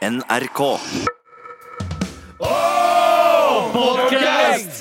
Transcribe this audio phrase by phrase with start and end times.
[0.00, 0.60] NRK.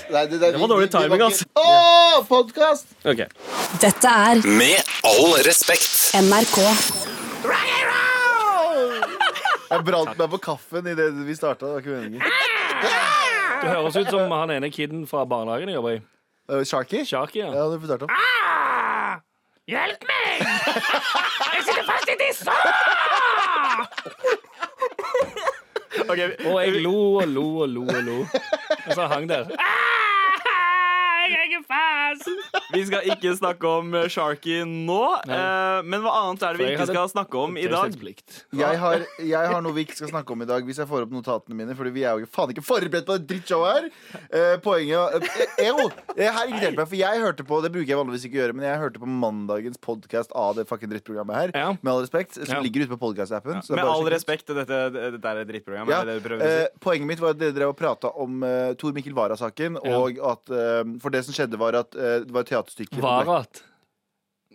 [0.10, 1.44] Nei, det, det, Det var dårlig timing, altså.
[1.60, 2.88] Å, podkast!
[3.04, 3.26] Ok.
[3.84, 6.16] Dette er Med all respekt.
[6.24, 6.56] NRK.
[9.70, 11.68] Jeg brant meg på kaffen idet vi starta.
[11.68, 12.24] Det var ikke meningen.
[13.60, 16.02] Du høres ut som han ene kiden fra barnehagen jeg jobber i.
[16.50, 17.04] Uh, Sharky?
[17.04, 17.52] Sharky, ja.
[17.52, 17.76] Ja, du
[18.08, 18.16] om.
[18.16, 19.20] Ah,
[19.68, 20.48] Hjelp meg!
[21.60, 22.16] Jeg sitter fast i
[26.16, 26.30] tissa!
[26.50, 28.18] Og jeg lo og lo og lo og lo.
[28.86, 29.46] Og så hang der.
[31.30, 32.30] Jeg er ikke fast!
[32.70, 35.00] Vi skal ikke snakke om eh, Sharky nå.
[35.26, 37.96] eh, men hva annet er det vi ikke skal snakke om i dag?
[38.54, 41.08] Jeg har, jeg har noe vi ikke skal snakke om i dag, hvis jeg får
[41.08, 41.74] opp notatene mine.
[41.78, 43.88] Fordi vi er jo faen ikke forberedt på det drittshowet her.
[44.30, 45.26] Eh, poenget
[45.58, 48.38] eh, Jo, det her irriterte meg, for jeg hørte på Det bruker jeg vanligvis ikke
[48.38, 51.56] å gjøre, men jeg hørte på mandagens podkast av det fucking drittprogrammet her.
[51.58, 51.74] Ja.
[51.82, 52.38] Med all respekt.
[52.38, 52.62] Som Ja.
[52.66, 53.64] ligger ute på podkast-appen.
[53.66, 53.76] Ja.
[53.80, 55.90] Med all respekt, dette, dette er et drittprogram.
[55.90, 56.54] Ja, er det det du si?
[56.54, 59.80] eh, poenget mitt var at dere drev og prata om uh, Tor Mikkel Wara-saken.
[59.84, 59.98] Ja.
[60.00, 63.64] Og at uh, For det som skjedde, var at uh, det var et teaterstykke Varat.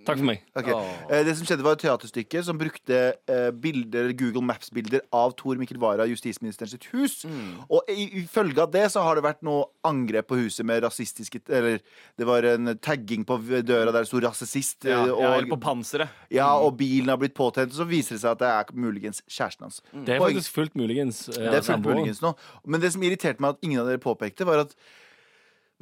[0.04, 0.42] Takk for meg.
[0.52, 0.74] Okay.
[0.76, 0.88] Åh.
[1.08, 5.56] Eh, Det som skjedde var et teaterstykke som brukte eh, bilder, Google Maps-bilder av Tor
[5.56, 7.22] Mikkel Wara, justisministeren sitt hus.
[7.24, 7.62] Mm.
[7.72, 10.82] Og i, i følge av det så har det vært noe angrep på huset med
[10.84, 11.78] rasistiske Eller
[12.20, 14.84] det var en tagging på døra der det sto 'rasist'.
[14.84, 16.08] Ja, eh, ja, eller på panseret.
[16.28, 17.72] ja, og bilen har blitt påtent.
[17.72, 19.80] Og så viser det seg at det er muligens kjæresten hans.
[19.94, 21.28] Det er Poeng- faktisk fullt muligens.
[21.30, 22.34] eh, det er fullt muligens nå.
[22.66, 24.74] Men det som irriterte meg at ingen av dere påpekte, var at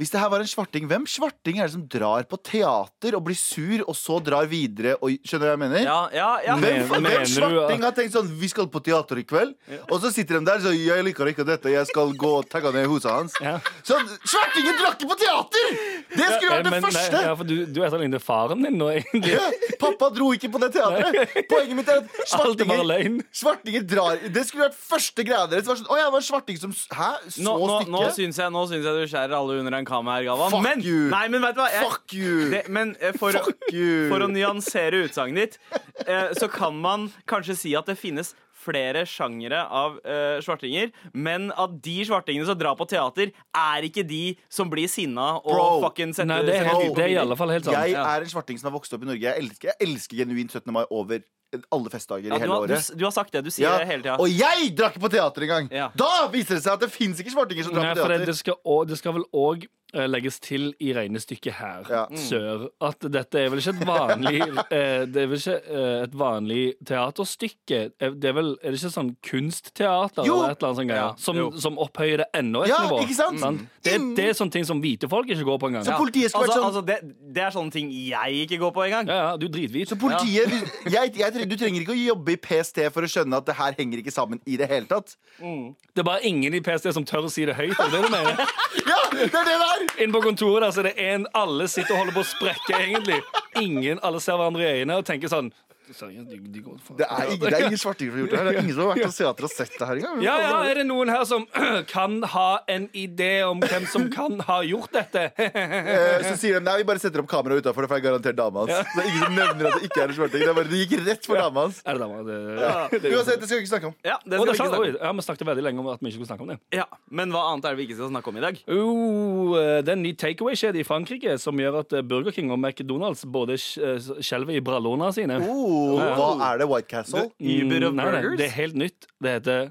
[0.02, 3.22] hvis det her var en svarting, hvem svarting er det som drar på teater og
[3.28, 5.82] blir sur, og så drar videre og Skjønner du hva jeg mener?
[5.86, 6.56] Ja, ja, ja.
[6.58, 9.52] Hvem, hvem mener svarting har tenkt sånn Vi skal på teater i kveld.
[9.86, 12.72] Og så sitter de der så Jeg liker ikke dette, jeg skal gå og tagge
[12.74, 13.36] ned huset hans.
[13.42, 13.58] Ja.
[13.86, 15.70] Så svartingen drar ikke på teater!
[16.12, 17.22] Det skulle vært det Men, nei, første!
[17.28, 19.36] ja, for du, du etterligner faren din nå, egentlig.
[19.36, 21.46] Ja, Pappa dro ikke på det teatret.
[21.50, 25.66] Poenget mitt er at er svartinger, svartinger drar Det skulle vært første greia deres.
[25.68, 27.10] Det var sånn, Å ja, det var en svarting som Hæ?
[27.28, 29.91] Så Nå, nå, nå syns jeg, nå syns jeg du skjærer alle under en kam
[29.92, 30.50] her, Galvan.
[30.50, 31.08] Fuck men, you.
[31.12, 31.68] Nei, men vet du hva?
[31.72, 32.36] Jeg, Fuck you!
[32.50, 34.08] det, men eh, for, å- Fuck you!
[34.10, 35.58] for å nyansere utsagnet ditt,
[36.06, 38.32] eh, så kan man kanskje si at det finnes
[38.62, 44.04] flere sjangere av uh, svartinger, men at de svartingene som drar på teater, er ikke
[44.06, 45.64] de som blir sinna og Bro.
[45.88, 47.74] fucking setter Nei, det er, setter helt, det er i alle fall helt sant.
[47.74, 48.04] Jeg Ja.
[48.14, 49.26] er en svarting som har vokst opp i Norge.
[49.26, 50.70] Jeg elsker, jeg elsker genuint 17.
[50.78, 51.24] mai over
[51.70, 52.88] alle festdager Ja, i du, hele har, året.
[52.92, 53.44] Du, du har sagt det.
[53.44, 54.16] Du sier Ja, det hele tida.
[54.20, 55.68] Og jeg drakk på teater en gang!
[55.72, 55.90] Ja.
[55.96, 58.26] Da viser det seg at det fins ikke svartinger som drar på teater.
[58.26, 62.06] det, skal, også, det skal vel òg legges til i regnestykket her, Ja.
[62.16, 64.38] sør, at dette er vel ikke et vanlig
[64.72, 67.80] eh, Det er vel ikke eh, et vanlig teaterstykke.
[68.00, 70.38] Eh, Det er vel Er det ikke sånn kunstteater Jo!
[70.40, 73.02] eller et eller annet sånt greier, Ja, som, som opphøyer det enda et Ja, nivå?
[73.04, 73.44] ikke sant?
[73.84, 74.14] Det, Mm.
[74.16, 75.84] det er sånne ting som hvite folk ikke går på engang.
[75.84, 78.72] Så politiet skulle Altså, vært sånn altså det, det er sånne ting jeg ikke går
[78.72, 79.08] på engang.
[79.10, 79.88] ja, ja, du er drithvit.
[79.90, 80.48] Så politiet
[80.88, 83.74] jeg, jeg, Du trenger ikke å jobbe i PST for å skjønne at det her
[83.78, 85.16] henger ikke sammen i det hele tatt.
[85.40, 87.74] Det er bare ingen i PST som tør å si det høyt.
[87.74, 88.42] Er det det du mener?
[88.92, 89.82] Ja, det er det der!
[90.02, 92.78] Inne på kontoret der så er det en Alle sitter og holder på å sprekke,
[92.78, 93.18] egentlig.
[93.60, 95.52] Ingen, Alle ser hverandre i øynene og tenker sånn
[95.92, 98.32] Seriøst, de, de går faen Det er, ingen, det er ingen svartinger som har gjort
[98.32, 98.46] det her.
[98.48, 100.22] Det er ingen som har vært på teater og sett det her engang.
[100.24, 101.46] Ja, ja, er det noen her som
[101.94, 105.28] kan ha en idé om hvem som kan ha gjort dette?
[105.52, 108.36] Eh, Så sier de nei, vi bare setter opp kamera utafor, for det er garantert
[108.38, 108.90] dama hans.
[108.94, 110.42] Det er ingen som nevner at det ikke er en svarting.
[110.42, 111.80] Det, er bare, det gikk rett for dama hans.
[111.84, 112.22] Er det dama?
[112.26, 112.72] Det, Ja.
[113.18, 113.94] Uansett, det skal vi ikke snakke om.
[114.06, 114.96] Ja, det skal det vi ikke snakke om.
[115.02, 116.58] ja, Vi snakket veldig lenge om at vi ikke skulle snakke om det.
[116.78, 118.60] Ja, Men hva annet er det vi ikke skal snakke om i dag?
[118.72, 123.24] Oh, det er en ny takeaway-kjede i Frankrike som gjør at Burger King og McDonald's
[123.28, 125.38] både eh, skjelver i brallene sine.
[125.42, 125.81] Oh,
[126.16, 126.66] hva er det?
[126.70, 127.28] White Castle?
[127.40, 128.36] Uber of Mm, burgers?
[128.40, 129.06] det er helt nytt.
[129.22, 129.70] Det heter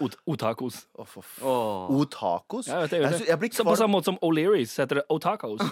[0.00, 0.86] ot Otacos?
[2.68, 3.38] Ja, jeg, Jeg, jeg.
[3.38, 5.60] blir Så på samme måte som O'Learys heter det otacos.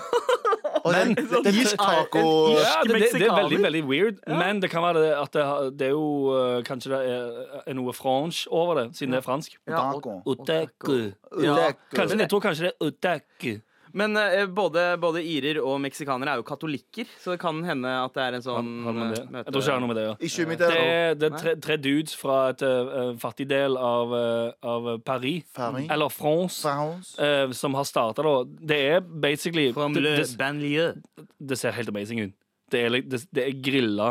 [0.89, 2.21] men, det, det, det, irsk taco
[2.55, 5.47] Ja, det, det, det er veldig veldig weird, men det kan være det at det,
[5.81, 6.07] det er jo
[6.37, 9.57] eh, Kanskje det er, er noe fransk over det, siden det er fransk.
[9.69, 10.21] Taco.
[10.27, 10.99] Otaku.
[11.43, 11.73] Ja.
[11.95, 13.57] Kanskje, jeg tror kanskje det er otaku.
[13.95, 18.13] Men eh, både, både irer og meksikanere er jo katolikker, så det kan hende at
[18.15, 19.23] det er en sånn Har det det?
[19.23, 20.19] eh, møte- Jeg tror ikke det har noe med det å gjøre.
[20.29, 23.77] Ikke mitt Det er er, det er tre, tre dudes fra et uh, fattig del
[23.77, 25.89] av, eh, av Paris, Paris.
[25.91, 27.19] eller France, France.
[27.19, 28.45] eh, som har starta da.
[28.45, 30.95] Det er basically From det, le det, banlieue.
[31.41, 32.33] det ser helt amazing ut.
[32.71, 34.11] Det er, li- det, det er grilla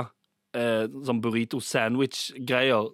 [0.55, 2.89] eh, sånn burrito sandwich-greier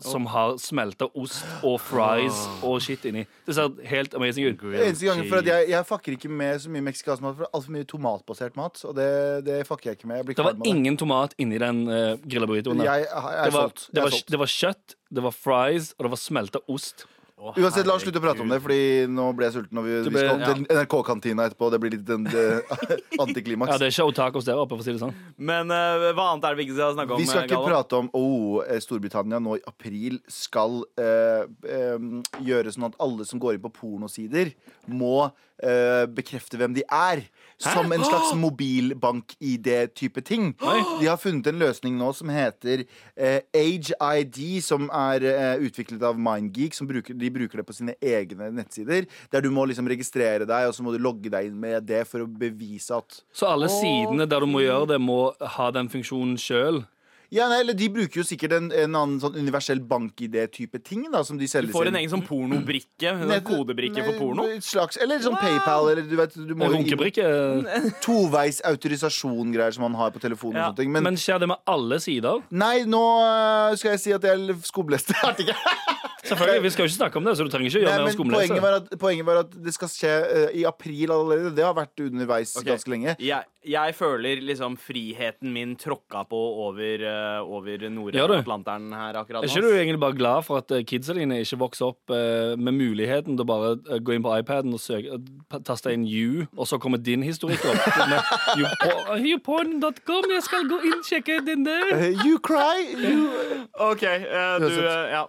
[0.00, 3.24] som har smelta ost og fries og shit inni.
[3.48, 4.62] Det ser helt amazing ut.
[4.70, 7.74] Eneste gangen for at jeg, jeg fucker ikke med så mye meksikansk mat, for altfor
[7.74, 8.78] mye tomatbasert mat.
[8.86, 9.08] Og det,
[9.48, 10.22] det fucker jeg ikke med.
[10.22, 11.02] Jeg blir Det var med ingen det.
[11.02, 12.78] tomat inni den uh, grilla burritoen.
[12.78, 14.30] Det var, det, Jeg var, solgt.
[14.30, 17.06] det var kjøtt, det var fries, og det var smelta ost.
[17.40, 19.78] Å, Uansett, la oss slutte å prate om det, Fordi nå ble jeg sulten.
[19.80, 21.70] Og vi, vi ble- skal til NRK-kantina etterpå.
[21.72, 22.74] Det blir litt en eh,
[23.24, 23.72] antiklimaks.
[23.72, 25.14] Ja, det er ikke otakos der oppe, for å si det sånn.
[25.40, 27.22] Men eh, hva annet er det vi ikke skal snakke om?
[27.24, 27.72] Vi skal ikke Galvan?
[27.72, 32.10] prate om oh, eh, Storbritannia nå i april skal eh, eh,
[32.44, 34.52] gjøre sånn at alle som går inn på pornosider,
[34.90, 35.30] må
[35.64, 37.24] eh, bekrefte hvem de er.
[37.60, 40.54] Som en slags mobilbank-ID-type ting.
[41.00, 42.86] De har funnet en løsning nå som heter
[43.20, 46.76] eh, Age ID, som er eh, utviklet av MindGeek.
[46.76, 49.08] Som bruker, de bruker det på sine egne nettsider.
[49.32, 52.04] Der du må liksom registrere deg, og så må du logge deg inn med det
[52.10, 55.20] for å bevise at Så alle sidene der du må gjøre det, må
[55.56, 56.82] ha den funksjonen sjøl.
[57.30, 61.06] Ja, nei, eller De bruker jo sikkert en, en annen sånn universell bank-ID-type ting.
[61.12, 63.12] da Som de selger Du får en egen sånn pornobrikke.
[63.12, 64.48] En Nett- kodebrikke for porno.
[64.50, 67.24] et Slags, eller sånn PayPal, eller du vet du må En runkebrikke.
[68.04, 70.58] Toveis autorisasjon-greier som man har på telefonen.
[70.58, 72.42] Ja, og sånne ting Men, Men skjer det med alle sider?
[72.50, 75.98] nei, nå øh, skal jeg si at jeg skobleste artikkelen.
[76.30, 78.00] Selvfølgelig, Vi skal jo ikke snakke om det, så du trenger ikke Nei, gjøre mer
[78.00, 78.62] om poenget skumlese.
[78.62, 81.52] var, at, poenget var at det skal skje uh, i april allerede.
[81.56, 82.68] Det har vært underveis okay.
[82.70, 83.14] ganske lenge.
[83.18, 87.82] Jeg, jeg føler liksom friheten min tråkka på over, uh, over?
[87.92, 91.58] Nord-Atlanteren her akkurat Er ikke du egentlig bare glad for at eh, kidsa dine ikke
[91.60, 95.58] vokser opp uh, med muligheten til å bare gå inn på iPaden og søke, uh,
[95.66, 97.84] taste inn you, og så kommer din historikk opp?
[98.10, 101.92] Med youporn.com, jeg skal gå inn sjekke den der.
[102.24, 103.28] You cry, you
[103.76, 105.26] OK, du Ja,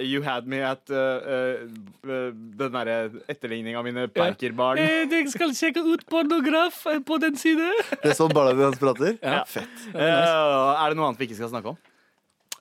[0.00, 2.96] you had me at den derre
[3.28, 4.80] etterligninga av mine Perker-barn.
[4.80, 7.65] Jeg skal sjekke ut pornograf på den side.
[8.02, 9.18] Det er sånn barna dine hans prater?
[9.22, 9.42] Ja.
[9.48, 9.86] Fett.
[9.94, 11.78] Eh, er det noe annet vi ikke skal snakke om?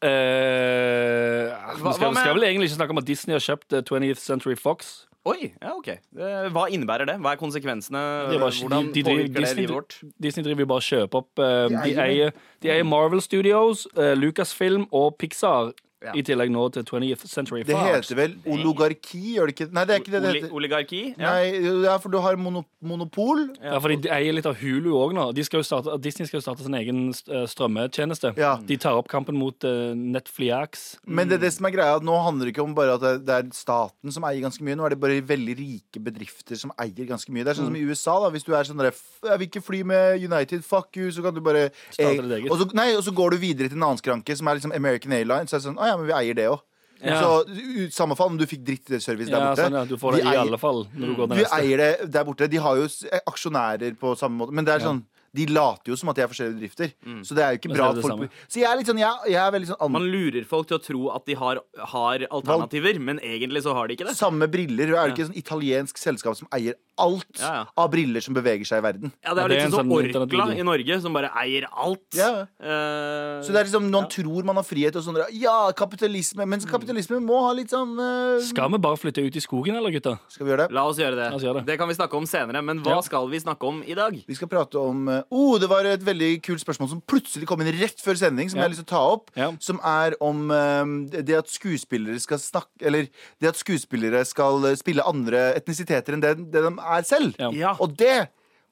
[0.05, 3.73] Eh, Hva- vi skal, med- skal vel egentlig ikke snakke om at Disney har kjøpt
[3.77, 5.07] eh, 20th Century Fox.
[5.25, 7.15] Oi, ja, ok Eh, Hva innebærer det?
[7.17, 8.01] Hva er konsekvensene?
[8.29, 9.95] Det er bare- Hvordan de- de driver- påvirker det Disney- livet vårt?
[10.21, 13.87] Disney driver jo bare og kjøper opp eh, De eier eier, de eier Marvel Studios,
[13.97, 15.73] eh, Lucasfilm og Pixar.
[16.03, 16.11] Ja.
[16.13, 17.71] I tillegg nå til 20th Century Fox.
[17.71, 19.67] Det heter vel oligarki, gjør det ikke?
[19.73, 20.51] Nei, det er ikke det det heter.
[20.53, 20.99] oligarki?
[21.17, 21.31] Ja.
[21.31, 23.55] Nei, ja, for du har mono, monopol.
[23.63, 25.33] Ja, for De eier litt av Hulu òg nå.
[25.33, 28.35] De skal jo starte, Disney skal jo starte sin egen eh, strømmetjeneste.
[28.37, 28.57] Ja.
[28.61, 30.97] De tar opp kampen mot uh, Netflix.
[31.07, 33.05] Men det, er det som er greia, at nå handler det ikke om bare at
[33.25, 34.77] det, er staten som eier ganske mye.
[34.77, 37.45] Nå er det bare veldig rike bedrifter som eier ganske mye.
[37.47, 38.17] Det er sånn som i USA.
[38.25, 41.09] da Hvis du er sånn der, "F- Jeg vil ikke fly med United, fuck you,
[41.11, 42.51] så kan du bare Starte ditt eget.
[42.51, 44.75] og, så, nei, og så går du videre til en annen skranke, som er liksom
[44.75, 45.49] American Airlines.
[45.49, 46.59] Så er det sånn, ah, ja, men vi eier det òg.
[47.05, 47.19] Ja.
[47.21, 49.65] Så samme fall om du fikk drittservice der Ja, borte.
[49.67, 51.59] sånn, ja, du får det De i eier- alle fall når du går til neste.
[51.59, 52.47] eier det der borte.
[52.49, 52.87] De har jo
[53.27, 54.51] aksjonærer på samme måte.
[54.55, 55.03] Men det er sånn
[55.35, 56.93] de later jo som at de er forskjellige bedrifter.
[57.27, 59.41] Så det er jo ikke bra at folk Så jeg er litt sånn Jeg, jeg
[59.41, 61.59] er veldig sånn an- Man lurer folk til å tro at de har,
[61.93, 64.15] har alternativer, men egentlig så har de ikke det.
[64.17, 64.93] Samme briller.
[64.95, 67.63] Er det ikke et sånn italiensk selskap som eier alt Ja, ja.
[67.77, 69.11] av briller som beveger seg i verden?
[69.23, 71.29] Ja, Det er det litt er en sånn som sånn Orkla i Norge, som bare
[71.43, 72.05] eier alt.
[72.15, 72.45] Ja.
[72.61, 76.45] Uh, Så det er liksom noen tror man har frihet og sånn Ja, kapitalisme.
[76.47, 79.91] Men kapitalisme må ha litt sånn uh, Skal vi bare flytte ut i skogen, eller,
[79.91, 80.15] gutta?
[80.31, 80.75] Skal vi gjøre det?
[80.77, 81.27] La oss gjøre det.
[81.35, 81.65] Oss gjøre det.
[81.73, 83.01] det kan vi snakke om senere, men hva Ja.
[83.05, 84.15] skal vi snakke om i dag?
[84.27, 87.61] Vi skal prate om eh, Oh, det var et veldig kult spørsmål som plutselig kom
[87.61, 88.63] inn rett før sending, som Ja.
[88.63, 89.31] jeg har lyst til å ta opp.
[89.35, 89.51] Ja.
[89.59, 93.07] Som er om eh, det at skuespillere skal snakke Eller
[93.41, 97.35] det at skuespillere skal spille andre etnisiteter enn det, det de er selv.
[97.39, 97.49] Ja.
[97.51, 97.75] Ja.
[97.79, 98.27] Og det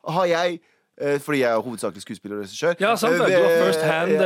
[0.07, 0.59] har jeg
[1.25, 2.75] fordi jeg er hovedsakelig skuespiller og regissør.
[2.80, 3.34] Ja, sant det.
[3.34, 4.19] Eh, Du har first hand, eh,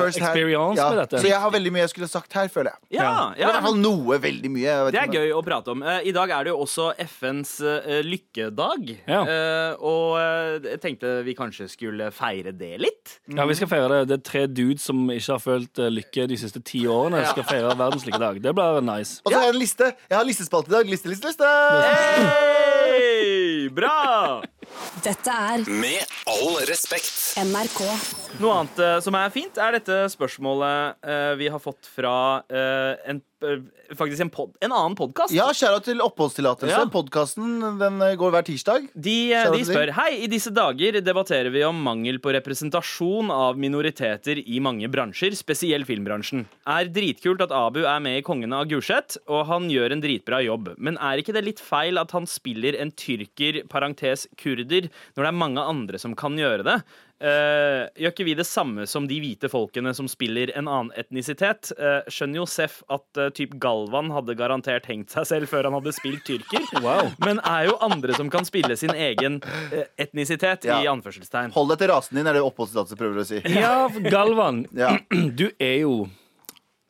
[0.00, 0.88] first hand- experience ja.
[0.90, 1.20] med dette.
[1.20, 2.78] Så jeg har veldig mye jeg skulle sagt her, føler jeg.
[2.98, 3.38] Ja, Ja.
[3.44, 4.16] I hvert fall noe.
[4.18, 4.62] Veldig mye.
[4.64, 5.82] jeg vet Det er gøy å prate om.
[5.82, 8.96] Eh, I dag er det jo også FNs eh, lykkedag.
[9.06, 9.22] Ja.
[9.26, 13.18] Eh, og eh, jeg tenkte vi kanskje skulle feire det litt.
[13.28, 14.08] Ja, vi skal feire det.
[14.08, 17.26] Det er tre dudes som ikke har følt eh, lykke de siste ti årene.
[17.28, 18.40] Skal feire verdens lykkedag.
[18.42, 19.20] Det blir nice.
[19.24, 19.92] Og så har jeg en liste.
[20.08, 20.86] Jeg har listespalt i dag.
[20.88, 21.44] Liste, liste, liste.
[21.44, 23.68] Hei!
[23.68, 24.40] Bra!
[25.04, 27.12] Dette er Med all respekt.
[27.38, 27.80] NRK.
[28.42, 32.96] Noe annet eh, som er fint, er dette spørsmålet eh, vi har fått fra eh,
[33.12, 33.60] en, eh,
[33.96, 35.32] faktisk en, pod, en annen podkast.
[35.36, 36.72] Ja, skjæra til oppholdstillatelse.
[36.74, 36.88] Ja.
[36.92, 38.88] Podkasten den eh, går hver tirsdag.
[38.96, 42.18] De, eh, Shout out de til spør Hei, i disse dager debatterer vi om mangel
[42.24, 46.44] på representasjon av minoriteter i mange bransjer, spesielt filmbransjen.
[46.76, 50.42] Er dritkult at Abu er med i Kongene av Gulset, og han gjør en dritbra
[50.44, 50.72] jobb.
[50.76, 55.28] Men er ikke det litt feil at han spiller en tyrker, parentes kurder, når det
[55.30, 56.76] er mange andre som kan gjøre det?
[57.16, 61.70] Uh, gjør ikke vi det samme som de hvite folkene som spiller en annen etnisitet?
[61.78, 65.78] Uh, skjønner jo Seff at uh, typ Galvan hadde garantert hengt seg selv før han
[65.78, 66.66] hadde spilt tyrker.
[66.86, 67.08] Wow.
[67.24, 69.40] Men er jo andre som kan spille sin egen
[69.96, 70.76] etnisitet, Ja.
[70.84, 71.54] i anførselstegn.
[71.56, 73.40] Hold deg til rasen din, er det oppholdstillatelse prøver å si.
[73.56, 74.66] Ja, Galvan.
[74.76, 74.92] Ja.
[75.40, 75.94] Du er jo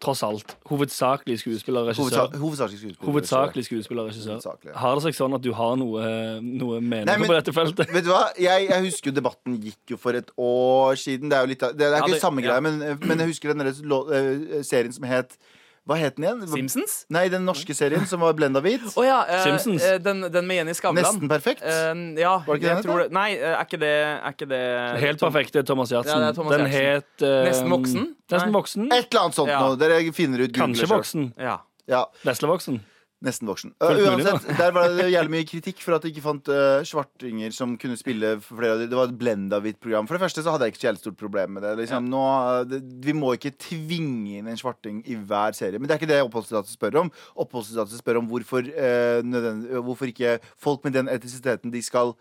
[0.02, 2.34] tross alt hovedsakelig skuespiller og regissør.
[2.36, 3.06] Hovedsakelig skuespiller.
[3.10, 4.34] Hovedsakelig skuespiller og regissør.
[4.36, 4.78] Hovedsakelig, ja.
[4.82, 6.02] Har det seg sånn at du har noe,
[6.44, 7.92] noe mening Nei, men- på dette feltet?
[7.94, 8.26] Vet du hva?
[8.38, 11.30] Jeg, jeg husker jo debatten gikk jo for et år siden.
[11.32, 12.50] Det er jo litt Det, det er Ja, ikke det- samme ja.
[12.50, 15.38] greie, men, men jeg husker den eh, serien som het
[15.86, 16.40] Hva het den igjen?
[16.50, 16.94] Simpsons?
[17.14, 18.82] Nei, den norske serien som var blenda hvit.
[18.98, 19.20] Oh, ja.
[19.30, 19.84] eh, Simpsons.
[19.86, 20.98] eh, den, den med Jenny Skavlan.
[21.04, 21.62] Nesten perfekt.
[21.62, 23.12] Eh, ja, Var det ikke den det.
[23.14, 24.60] Nei, eh, er ikke det, er ikke det
[25.04, 26.18] Helt perfekt, det er Thomas Giertsen.
[26.18, 28.08] Ja, det Thomas Den het eh, Nesten voksen?
[28.34, 28.90] Nesten voksen.
[28.90, 29.60] Et eller annet sånt Ja.
[29.62, 29.76] nå.
[29.78, 30.50] Dere finner ut.
[30.50, 31.32] Google Kanskje voksen.
[31.38, 31.60] Ja.
[31.86, 32.80] Ja, Veslevoksen.
[33.24, 33.70] Nesten voksen.
[33.80, 37.54] Uh, uansett, der var det jævlig mye kritikk for at de ikke fant uh, svartinger
[37.56, 38.88] som kunne spille flere av de.
[38.92, 40.04] Det var et blenda-hvitt program.
[40.06, 41.72] For det første så hadde jeg ikke så jævlig stort problem med det.
[41.80, 42.82] Liksom, nå, uh, det.
[43.08, 45.80] Vi må ikke tvinge inn en svarting i hver serie.
[45.80, 47.12] Men det er ikke det oppholdstillatelse spør om.
[47.40, 52.12] Oppholdstillatelse spør om hvorfor, uh, hvorfor ikke folk med den etisiteten de skal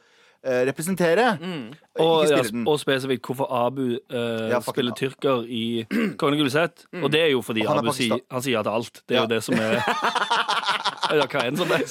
[0.46, 1.40] representere.
[1.40, 5.86] representere, Og, ja, og spesifikt hvorfor Abu uh, Ja, spiller tyrker i
[6.22, 6.84] Kongen Gulset.
[7.02, 9.02] Og det er jo fordi han Abu sier, han sier ja til alt.
[9.10, 9.24] Det er Ja.
[9.26, 9.80] jo det som er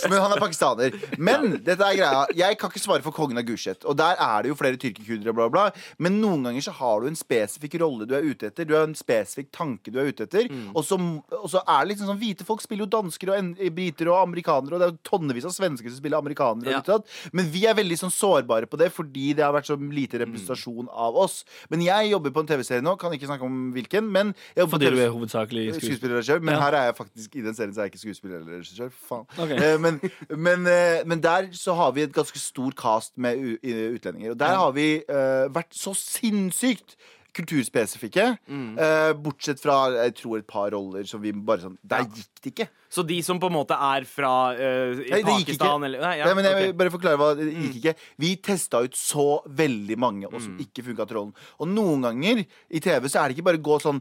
[0.11, 0.95] Men han er pakistaner.
[1.19, 3.85] Men dette er greia jeg kan ikke svare for kongen av Gulset.
[3.89, 5.65] Og der er det jo flere tyrkerkurdere, bla, bla.
[6.03, 8.67] Men noen ganger så har du en spesifikk rolle du er ute etter.
[8.69, 10.49] Du har en spesifikk tanke du er ute etter.
[10.75, 13.53] Og, så, og så er det liksom sånn hvite folk spiller jo dansker og en-
[13.75, 16.71] briter og amerikanere, og det er jo tonnevis av svensker som spiller amerikanere.
[16.75, 16.99] Ja.
[17.35, 20.89] Men vi er veldig sånn sårbare på det fordi det har vært så lite representasjon
[20.93, 21.41] av oss.
[21.73, 25.01] Men jeg jobber på en TV-serie nå, kan ikke snakke om hvilken, men Fordi du
[25.03, 26.23] er hovedsakelig skuespiller.
[26.23, 26.61] selv Men Ja.
[26.61, 28.91] her er jeg faktisk i den serien så er jeg ikke skuespiller eller regissør.
[29.05, 29.27] Faen.
[29.39, 29.51] Ok.
[29.57, 34.33] Eh, men, men, eh, men der så har vi et ganske stor cast med utlendinger.
[34.35, 36.97] Og der har vi uh, vært så sinnssykt
[37.35, 38.29] kulturspesifikke.
[38.47, 38.77] Mm.
[38.79, 42.53] Uh, bortsett fra jeg tror et par roller som vi bare sånn Der gikk det
[42.53, 42.67] ikke.
[42.95, 46.35] Så de som på en måte er fra eh, Nei, Pakistan eller Nei, ja, Nei,
[46.39, 47.95] men jeg vil bare forklare hva Det gikk ikke.
[48.23, 50.59] Vi testa ut så veldig mange og Mm.
[50.63, 51.33] ikke funka til rollen.
[51.59, 53.99] Og noen ganger i TV så er det ikke bare gå sånn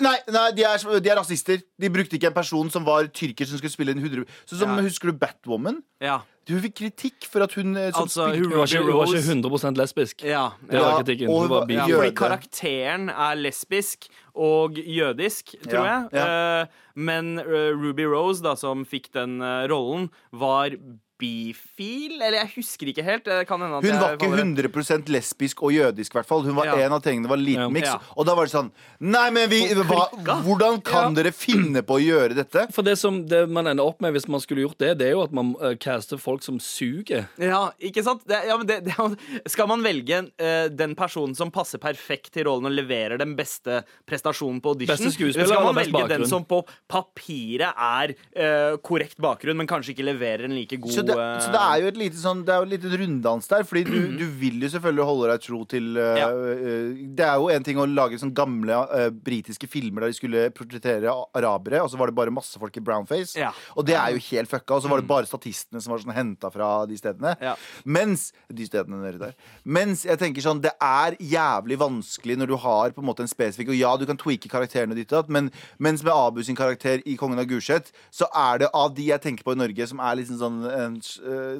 [0.00, 1.60] Nei, nei de, er, de er rasister.
[1.78, 4.72] De brukte ikke en person som var tyrker som skulle spille en 100 Sånn som
[4.76, 4.82] Ja.
[4.82, 5.82] Husker du Batwoman?
[6.00, 6.22] ja.
[6.46, 9.76] Hun fikk kritikk for at hun eh, Altså, hun- var ikke, hun var ikke 100%
[9.80, 10.22] lesbisk.
[10.22, 11.26] Ja, Det var Ja, kritikken.
[11.26, 11.66] Hun var-.
[11.74, 16.22] Ja, fordi karakteren er lesbisk og jødisk, tror Ja, jeg.
[16.22, 20.70] Eh, men eh, Ruby Rose, da, som fikk den eh, rollen, var
[21.18, 22.20] bifil?
[22.20, 23.24] Eller jeg husker ikke helt.
[23.24, 26.42] Det kan hende at Hun var ikke faller- 100 lesbisk og jødisk, i hvert fall.
[26.42, 26.76] Hun var Ja.
[26.86, 27.68] en av tingene, det var en liten Ja.
[27.68, 27.88] miks.
[27.88, 27.98] Ja.
[28.16, 28.70] Og da var det sånn
[29.00, 30.08] Nei, men vi hva.
[30.42, 32.72] Hvordan kan dere finne på å gjøre dette?
[32.72, 35.12] For det som det man ender opp med hvis man skulle gjort det, det er
[35.12, 37.28] jo at man uh, caster folk som suger.
[37.38, 38.26] Ja, ikke sant?
[38.26, 38.94] Det, ja, men det, det,
[39.46, 43.84] skal man velge uh, den personen som passer perfekt til rollen og leverer den beste
[44.08, 44.96] prestasjonen på audition?
[44.96, 49.68] Beste skuespiller eller skal man velge den som på papiret er uh, korrekt bakgrunn, men
[49.70, 52.20] kanskje ikke leverer en like god Så det, eh, så det er jo et lite
[52.20, 53.64] sånn Det er jo et lite runddans der.
[53.68, 56.28] Fordi du, du vil jo selvfølgelig holde deg tro til uh, Ja.
[56.30, 60.18] uh, Det er jo en ting å lage sånne gamle uh, britiske filmer der de
[60.18, 63.36] skulle portrettere arabere, og så var det bare masse folk i brownface.
[63.38, 63.52] Ja.
[63.76, 64.78] Og det er jo helt fucka.
[64.78, 67.36] Og så var det bare statistene som var sånn henta fra de stedene.
[67.42, 67.54] Ja.
[67.84, 69.34] Mens De stedene nede der.
[69.64, 73.30] Mens jeg tenker sånn Det er jævlig vanskelig når du har på en måte en
[73.30, 75.50] spesifikk Og ja, du kan tweake karakterene ditt, men
[75.82, 79.22] mens med Abu sin karakter i Kongen av Gulset, så er det av de jeg
[79.22, 80.95] tenker på i Norge som er liksom sånn en, eh,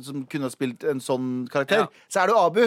[0.02, 1.86] Som kunne ha spilt en sånn karakter, Ja.
[2.08, 2.60] så er det jo Abu.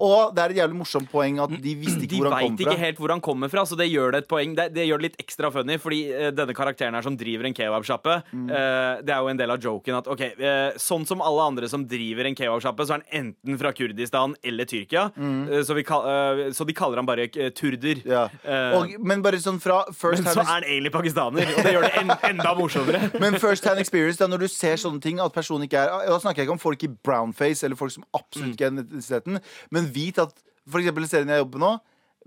[0.00, 2.48] Og det er et jævlig morsomt poeng at de visste ikke de hvor han veit
[2.48, 4.54] kom ikke helt hvor han kommer fra, så det gjør det et poeng.
[4.56, 7.54] Det, det gjør det litt ekstra funny, fordi uh, denne karakteren her som driver en
[7.54, 8.48] kebabsjappe, Mm.
[8.50, 11.68] uh, det er jo en del av joken at OK, uh, sånn som alle andre
[11.68, 15.10] som driver en kebabsjappe, så er han enten fra Kurdistan eller Tyrkia.
[15.16, 18.00] Eh, så, eh, så de kaller han bare eh, turder.
[18.02, 18.10] Mm.
[18.10, 18.24] Ja.
[18.44, 21.72] Eh, Og, men bare sånn fra first men så er han egentlig pakistaner, og det
[21.74, 23.00] gjør det en, enda morsommere.
[23.22, 26.22] Men first hand experience, da, når du ser sånne ting At personen ikke er Da
[26.22, 29.40] snakker jeg ikke om folk i brownface Eller folk som absolutt ikke er identiteten,
[29.74, 30.32] Men vit at,
[31.06, 31.72] i serien jeg jobber på nå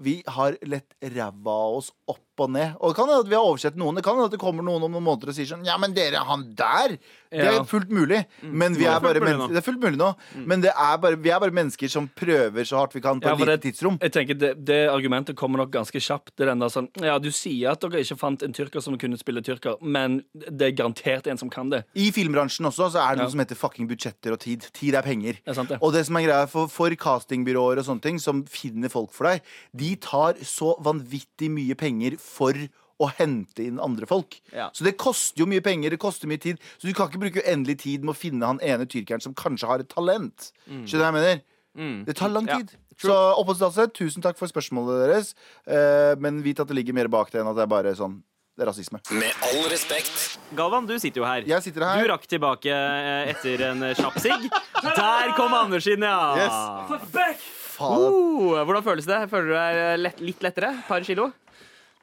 [0.06, 3.36] Vi har lett ræva av oss opp og ned Og det kan hende at vi
[3.36, 5.46] har oversett noen Det kan hende at det kommer noen om noen måneder og sier
[5.50, 6.98] sånn Ja, men dere, han der
[7.30, 9.98] Det er fullt mulig Men vi er bare fullt mulig men- Det er fullt mulig
[10.02, 10.10] nå
[10.46, 13.30] Men det er bare, vi er bare mennesker som prøver så hardt vi kan På
[13.30, 16.32] Ja, et lite tidsrom Jeg tenker det, det argumentet kommer nok ganske kjapt.
[16.36, 18.98] Det er den der sånn Ja, du sier at dere ikke fant en tyrker som
[18.98, 21.84] kunne spille tyrker, men det er garantert en som kan det.
[21.96, 23.24] I filmbransjen også så er det Ja.
[23.26, 24.66] noe som heter fucking budsjetter og tid.
[24.74, 25.34] Tid er penger.
[25.44, 25.78] Det er sant, det.
[25.82, 29.28] Og det som er greia for, for castingbyråer og sånne ting som finner folk for
[29.30, 29.42] deg,
[29.76, 32.58] de tar så vanvittig mye penger for
[33.00, 34.36] å hente inn andre folk.
[34.52, 34.68] Ja.
[34.76, 36.60] Så det koster jo mye penger, det koster mye tid.
[36.78, 39.70] Så du kan ikke bruke uendelig tid med å finne han ene tyrkeren som kanskje
[39.72, 40.50] har et talent.
[40.68, 41.42] Skjønner du hva jeg mener?
[41.80, 41.98] Mm.
[42.10, 42.58] Det tar lang Ja.
[42.60, 42.74] tid.
[43.00, 45.30] Så oppholdstillatelse, tusen takk for spørsmålet deres.
[45.66, 48.20] Eh, men vit at det ligger mer bak det enn at det er bare sånn
[48.60, 49.00] det er rasisme.
[49.16, 50.36] Med all respekt.
[50.52, 51.46] Galvan, du sitter jo her.
[51.48, 52.02] Jeg sitter her.
[52.04, 54.50] Du rakk tilbake eh, etter en eh, kjapp sigg.
[54.84, 56.36] Der kom Anders inn, ja.
[56.36, 57.40] Yes.
[57.80, 59.22] Oh, hvordan føles det?
[59.32, 60.74] Føler du deg eh, lett, litt lettere?
[60.90, 61.30] Par kilo?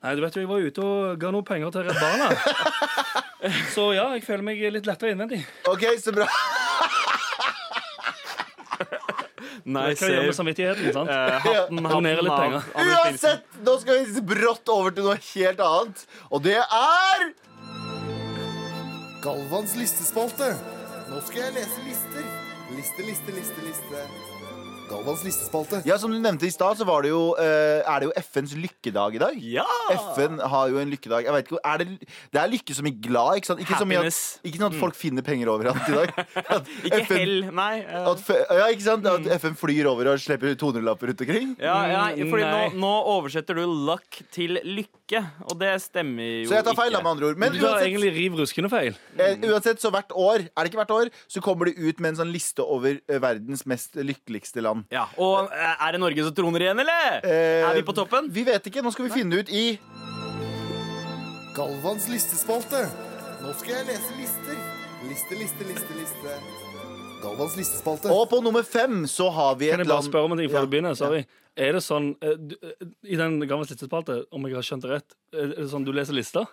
[0.07, 2.29] Nei, du vet jo, Jeg var ute og ga noen penger til Redd Barna.
[3.75, 5.41] Så ja, jeg føler meg litt lettere innvendig.
[5.71, 6.27] OK, så bra.
[9.67, 10.93] Nei, Hva gjør med samvittigheten?
[10.95, 11.11] sant?
[11.11, 12.71] Eh, hatten, hatten litt penger.
[12.85, 16.07] Uansett, nå skal vi brått over til noe helt annet.
[16.31, 17.27] Og det er
[19.27, 20.55] Galvans listespalte.
[21.11, 22.33] Nå skal jeg lese lister.
[22.79, 24.36] Liste, liste, liste, liste.
[24.89, 25.81] Galvans listespalte.
[25.87, 28.55] Ja, Som du nevnte i stad, så var det jo, eh, er det jo FNs
[28.61, 29.39] lykkedag i dag.
[29.43, 29.65] Ja!
[30.15, 31.25] FN har jo en lykkedag.
[31.27, 31.87] Jeg vet ikke, er det,
[32.33, 33.61] det er lykke som i glad, ikke sant?
[33.65, 34.21] Ikke, som i at, Happiness.
[34.47, 36.13] ikke sånn at folk finner penger overalt i dag.
[36.57, 37.73] At Ikke FN hell, nei.
[37.83, 39.07] eh, at, f- ja, ikke sant?
[39.11, 41.55] At FN flyr over og slipper 200-lapper rundt omkring.
[41.63, 42.69] ja, ja, fordi nå, Nei.
[42.87, 44.93] nå oversetter du luck til lykke,
[45.47, 46.49] og det stemmer jo ikke.
[46.51, 47.37] Så jeg tar feil, da, med andre ord.
[47.39, 48.97] Men Du tar uansett, egentlig riv ruskende feil.
[49.19, 52.09] eh, uansett, så hvert år, er det ikke hvert år, så kommer de ut med
[52.11, 54.85] en sånn liste over eh, verdens mest lykkeligste land.
[54.91, 57.21] Ja, Og eh, er det Norge som troner igjen, eller?
[57.23, 58.33] Eh, er vi på toppen?
[58.35, 58.83] Vi vet ikke.
[58.83, 59.79] Nå skal vi finne ut i
[61.57, 62.83] Galvans listespalte.
[63.43, 64.59] Nå skal jeg lese lister.
[65.07, 66.35] Liste, liste, liste, liste.
[67.23, 68.11] Galvans listespalte.
[68.13, 70.35] Og på nummer fem så har vi et Kan et jeg bare land spørre om
[70.37, 70.97] en ting før Ja, du begynner?
[70.99, 71.23] Sorry.
[71.57, 75.15] Er det sånn eh, eh, I den gamle listespalte, om jeg har skjønt det rett,
[75.33, 76.45] er det sånn du leser lister?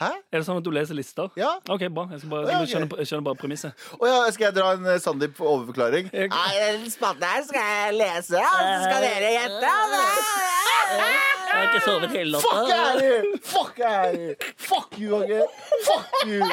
[0.00, 0.08] Hæ?
[0.32, 1.28] Er det sånn at du leser lister?
[1.38, 1.52] Ja.
[1.70, 2.08] OK, bra.
[2.10, 3.84] Jeg, skal bare, jeg, skjønner, jeg skjønner bare premisset.
[3.94, 6.08] Å ja, skal jeg dra en eh, Sandeep overforklaring?
[6.10, 9.74] Jeg- Nei, den spalten her skal jeg lese, og så skal dere gjette.
[11.54, 13.38] Jeg har ikke sovet hele Fuck Harry!
[13.46, 14.34] Fuck you!
[14.58, 15.44] Fuck you, Åge!
[15.86, 16.48] Fuck you!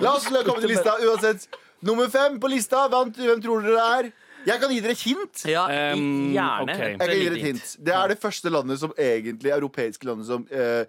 [0.00, 1.44] La oss komme til lista uansett.
[1.84, 2.86] Nummer fem på lista.
[2.88, 3.12] Hvem
[3.44, 4.10] tror dere det er?
[4.46, 5.42] Jeg kan gi dere et hint.
[5.50, 6.62] Ja, Um, gjerne.
[6.62, 6.78] ok.
[6.80, 7.76] Jeg kan gi dere et hint.
[7.84, 10.84] Det er det første landet som egentlig europeiske landet som eh,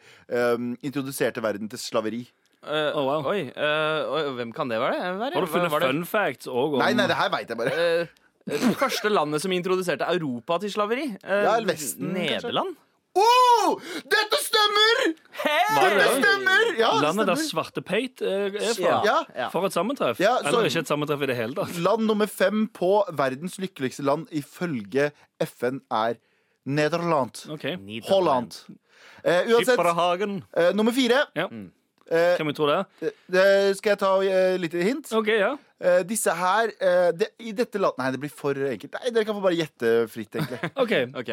[0.55, 2.21] um, introduserte verden til slaveri.
[2.63, 3.25] Eh, Oh, wow.
[3.31, 5.17] Oi, eh, oi, hvem kan det være?
[5.17, 5.33] være?
[5.33, 7.71] Har du funnet Var det- fun facts òg Nei, nei, det her veit jeg bare.
[7.73, 8.05] Eh,
[8.47, 11.07] det første landet som introduserte Europa til slaveri?
[11.23, 12.41] Eh, Ja, Vesten, kanskje?
[12.41, 12.75] Nederland?
[13.15, 13.75] Oh,
[14.07, 14.99] dette stemmer!
[15.41, 15.63] Hey!
[15.75, 16.11] det Det det?
[16.23, 16.61] stemmer!
[16.79, 18.93] Ja, det Landet der svarte Svartepeit eh, er fra.
[19.05, 19.17] Ja.
[19.35, 19.47] Ja.
[19.51, 20.19] For et sammentreff.
[20.21, 21.75] Ja, så- Eller ikke et sammentreff i det hele tatt.
[21.83, 25.11] Land nummer fem på verdens lykkeligste land ifølge
[25.43, 26.15] FN er
[26.65, 27.43] Nederland.
[27.51, 27.65] OK.
[28.07, 28.55] Holland.
[29.25, 29.79] Eh, uansett,
[30.57, 31.25] eh, nummer fire.
[31.35, 31.47] Ja.
[32.11, 32.79] Eh, Kan vi tro det?
[33.07, 35.07] eh, skal jeg ta eh, litt hint?
[35.15, 35.53] OK, ja.
[35.81, 38.97] Eh, disse her eh, det, I dette landet Nei, det blir for enkelt.
[38.99, 40.59] Nei, Dere kan få bare gjette fritt, egentlig.
[40.83, 40.91] OK.
[41.21, 41.31] Ok,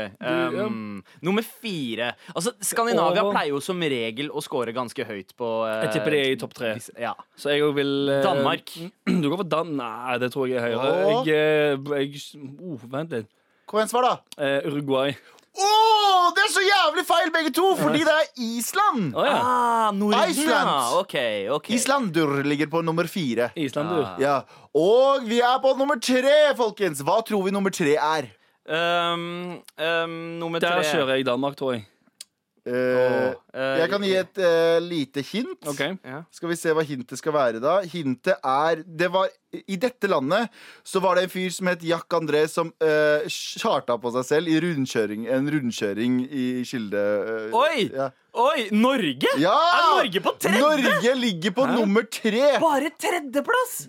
[0.63, 2.13] um, Nummer fire.
[2.33, 6.15] Altså, Skandinavia Og- pleier jo som regel å score ganske høyt på eh, Jeg tipper
[6.17, 6.71] de er i topp tre.
[6.79, 7.13] disse- Ja.
[7.37, 8.73] Så jeg òg vil eh, Danmark.
[9.23, 9.75] Du går for Dan...
[9.83, 10.95] Nei, det tror jeg er høyere.
[11.11, 11.27] Åh.
[11.27, 13.29] Jeg, eh, jeg oh, Vent litt.
[13.69, 14.14] Kom igjen, svar, da.
[14.41, 15.12] Eh, Uruguay.
[15.59, 15.68] Å,
[16.37, 17.73] det er så jævlig feil, begge to!
[17.79, 19.11] Fordi det er Island.
[19.18, 19.37] Oh, ja.
[19.38, 20.71] Ah, Norden, Iceland.
[20.71, 21.01] ja.
[21.01, 21.49] okay.
[21.51, 23.51] ok Islandur ligger på nummer fire.
[23.59, 24.05] Islandur.
[24.07, 24.16] Ah.
[24.23, 24.37] Ja,
[24.79, 27.03] Og vi er på nummer tre, folkens.
[27.03, 28.31] Hva tror vi nummer tre er?
[28.68, 30.77] Um, um, nummer tre.
[30.79, 31.87] Der kjører jeg Danmark, tror jeg.
[32.68, 35.59] Eh, eh, jeg kan gi et uh, lite hint.
[35.72, 35.96] Okay.
[36.04, 36.22] ja.
[36.35, 37.78] Skal vi se hva hintet skal være, da.
[37.88, 40.52] Hintet er det var, I dette landet
[40.87, 44.52] så var det en fyr som het Jack André, som uh, charta på seg selv
[44.52, 47.04] i rundkjøring, en rundkjøring i Kilde.
[47.50, 47.87] Uh, Oi!
[47.88, 48.11] Ja.
[48.38, 48.68] Oi!
[48.76, 49.37] Norge?
[49.42, 49.54] ja!
[49.74, 50.64] Er Norge på tredje?
[50.64, 52.59] Norge ligger på nummer tre!
[52.62, 53.88] Bare tredjeplass!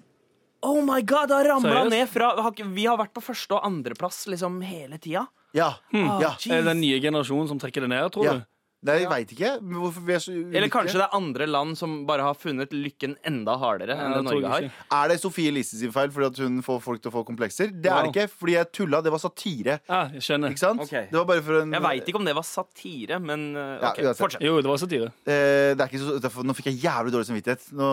[0.62, 4.26] Oh my god, da har ramla ned fra Vi har vært på første- og andreplass
[4.28, 5.28] liksom hele tida.
[5.56, 5.74] Ja.
[5.92, 6.10] Hmm.
[6.10, 8.34] Oh, det den nye generasjonen som trekker det ned, tror ja.
[8.34, 8.49] du?
[8.88, 9.50] Nei, jeg veit ikke.
[9.60, 10.56] Men Hvorfor vi er så ulike.
[10.56, 14.22] Eller kanskje det er andre land som bare har funnet lykken enda hardere enn det
[14.24, 14.68] Norge har.
[14.96, 17.74] Er det Sofie Elise sin feil fordi at hun får folk til å få komplekser?
[17.76, 19.02] Det er det ikke, fordi jeg tulla.
[19.04, 19.76] Det var satire.
[19.84, 20.56] Ja, jeg skjønner.
[20.56, 20.84] Ikke sant?
[20.86, 21.10] Okay.
[21.12, 24.14] Det var bare for en Jeg veit ikke om det var satire, men OK, Ja,
[24.16, 24.46] fortsett.
[24.48, 25.10] Jo, det var satire.
[25.28, 27.68] Eh, det er ikke så, derfor, nå fikk jeg jævlig dårlig samvittighet.
[27.76, 27.90] Nå,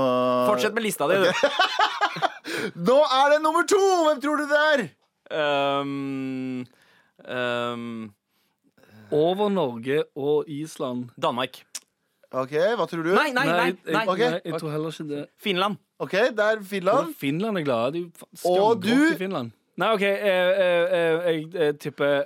[0.52, 1.32] Fortsett med lista di, du.
[2.92, 3.82] nå er det nummer to!
[4.06, 4.86] Hvem tror du det er?
[5.34, 6.62] Um,
[7.26, 8.14] um,
[9.12, 11.10] Over Norge og Island.
[11.20, 11.62] Danmark.
[12.32, 13.12] Ok, Hva tror du?
[13.14, 13.66] Nei, nei, nei!
[13.70, 14.06] jeg, nei.
[14.08, 14.18] Ok.
[14.18, 15.26] nei, jeg tror heller ikke det.
[15.40, 15.76] Finland.
[16.02, 17.14] Ok, Det er Finland.
[17.16, 17.92] Finland er glade.
[17.92, 19.52] De er faen Og skamgodt du- i Finland.
[19.76, 22.22] Nei, OK, eh, eh, eh, jeg eh, tipper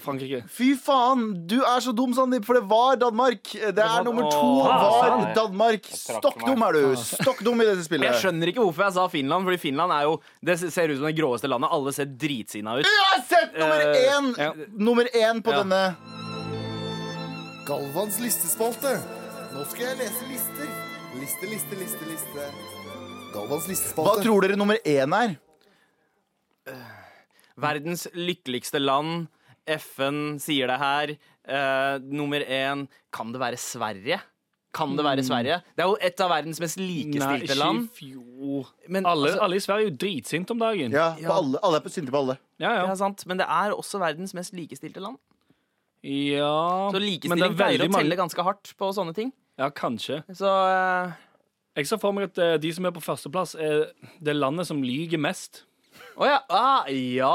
[0.00, 0.38] Frankrike.
[0.48, 1.26] Fy faen!
[1.48, 3.50] Du er så dum, Sandeep, for det var Danmark.
[3.52, 5.26] Det er nummer to var.
[5.36, 5.84] Danmark.
[5.92, 6.86] Stokk dum er du.
[6.96, 10.14] Stokk dum i dette Jeg skjønner ikke hvorfor jeg sa Finland, Fordi Finland er jo
[10.40, 11.68] Det ser ut som det gråeste landet.
[11.76, 12.88] Alle ser dritsina ut.
[12.88, 14.50] Uansett, nummer én ja.
[14.88, 15.60] Nummer én på Ja.
[15.60, 15.82] denne.
[17.68, 18.96] Galvans listespalte.
[19.52, 20.72] Nå skal jeg lese lister.
[21.20, 22.48] Liste, liste, liste, liste.
[23.36, 23.68] Galvans
[24.00, 25.36] Hva tror dere nummer én er?
[27.60, 29.28] Verdens lykkeligste land.
[29.70, 31.12] FN sier det her.
[31.50, 34.20] Uh, nummer én Kan det være Sverige?
[34.72, 35.56] Kan det være Sverige?
[35.74, 37.88] Det er jo et av verdens mest Nei, likestilte land.
[37.96, 38.68] fjor.
[38.88, 40.92] Men, Alle, altså, alle i Sverige er jo dritsinte om dagen.
[40.94, 41.32] Ja, Ja.
[41.34, 42.36] alle, alle er på sinte på alle.
[42.60, 42.70] ja.
[42.76, 42.94] ja, ja.
[42.94, 45.18] sant, men det er også verdens mest likestilte land.
[46.04, 46.52] ja.
[46.90, 49.32] Så Men likestilling er pleier å telle ganske hardt på sånne ting.
[49.58, 50.22] Ja, kanskje.
[50.32, 51.12] Så Uh,
[51.76, 53.90] Jeg ser for meg at de som er på førsteplass, er
[54.22, 55.64] det landet som lyger mest.
[56.16, 56.40] Å ja!
[56.50, 57.30] Ah, ja!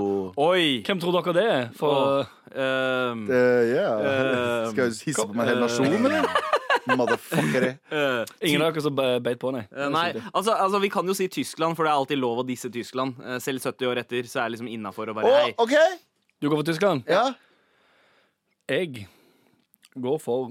[0.00, 0.32] Oh.
[0.50, 0.82] Oi!
[0.86, 1.66] Hvem tror dere det er?
[1.78, 4.00] For Ehm, uh, yeah.
[4.02, 6.24] uh, Skal jeg hisse på meg en hel nasjon, eller?
[6.98, 7.68] Motherfuckere.
[7.92, 9.62] Uh, Ingen av dere som beit på, nei.
[9.70, 12.46] Uh, Nei, altså, altså Vi kan jo si Tyskland, for det er alltid lov å
[12.48, 13.20] disse Tyskland.
[13.22, 15.54] Eh, Selv 70 år etter så er det liksom innafor å Å, oh, hei.
[15.62, 15.76] OK!
[16.42, 17.06] Du går for Tyskland?
[17.06, 17.28] Ja.
[18.70, 19.06] Jeg
[19.94, 20.50] går for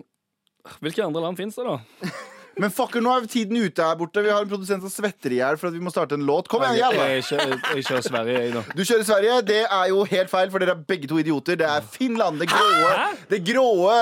[0.80, 1.80] Hvilke andre land fins det, da?
[2.60, 4.22] Men fucker, nå er tiden ute her borte.
[4.26, 6.50] Vi har en produsent som svetter i hjel for at vi må starte en låt.
[6.52, 7.06] Kom igjen, jævla!
[7.16, 8.64] Jeg kjører, jeg kjører Sverige, jeg, nå.
[8.76, 9.38] Du kjører Sverige.
[9.50, 11.60] Det er jo helt feil, for dere er begge to idioter.
[11.62, 12.40] Det er Finland.
[12.44, 13.96] Det gråe Det gråe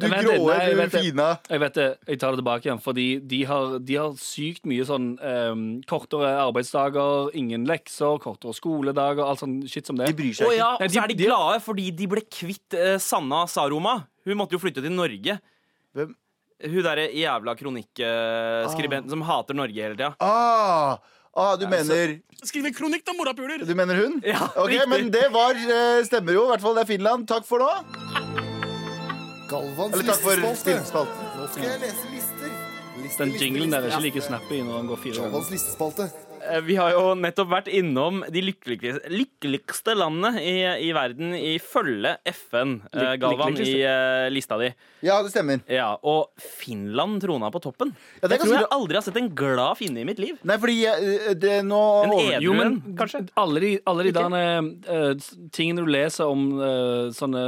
[0.00, 1.28] Du Vent gråe, nei, du fina.
[1.50, 2.82] Jeg vet det, jeg tar det tilbake igjen.
[2.84, 9.24] Fordi de har, de har sykt mye sånn um, kortere arbeidsdager, ingen lekser, kortere skoledager,
[9.26, 10.10] alt sånn shit som det.
[10.12, 10.58] De bryr seg ikke.
[10.58, 14.00] ja, og så er de de- glade fordi de ble kvitt uh, Sanna Saroma.
[14.24, 15.38] Hun måtte jo flytte til Norge.
[15.94, 16.14] Hvem?
[16.64, 20.14] Hun derre jævla kronikkskribenten som hater Norge hele tida.
[20.24, 20.96] Ah,
[21.36, 23.62] ah, du mener Skriv en kronikk, da, morapuler!
[23.64, 24.18] Du mener hun?
[24.24, 24.88] Ja, Ok, riktig.
[24.92, 26.46] Men det var eh, Stemmer jo.
[26.48, 27.28] I hvert fall det er Finland.
[27.30, 27.70] Takk for nå.
[29.48, 31.30] Galvans Eller takk for listespalte.
[31.38, 32.54] Nå skal jeg lese lister.
[33.04, 35.30] Liste, Den jinglen der er ikke like snappy når han går fire ganger.
[35.30, 36.08] Galvans listespalte.
[36.50, 40.54] Eh, Vi har jo nettopp vært innom de lykkeligste, lykkeligste landene i,
[40.88, 44.70] i verden ifølge FN, eh, Lyk- Galvan, i eh, lista di.
[45.06, 45.62] Ja, det stemmer.
[45.70, 47.94] Ja, Og Finland trona på toppen.
[48.22, 50.38] Ja, det jeg tror jeg aldri har sett en glad finne i mitt liv.
[50.44, 50.76] Nei, fordi
[51.40, 53.24] det nå En edru en, kanskje?
[53.40, 55.14] alle de, alle de der eh,
[55.54, 57.44] tingene du leser om uh, sånne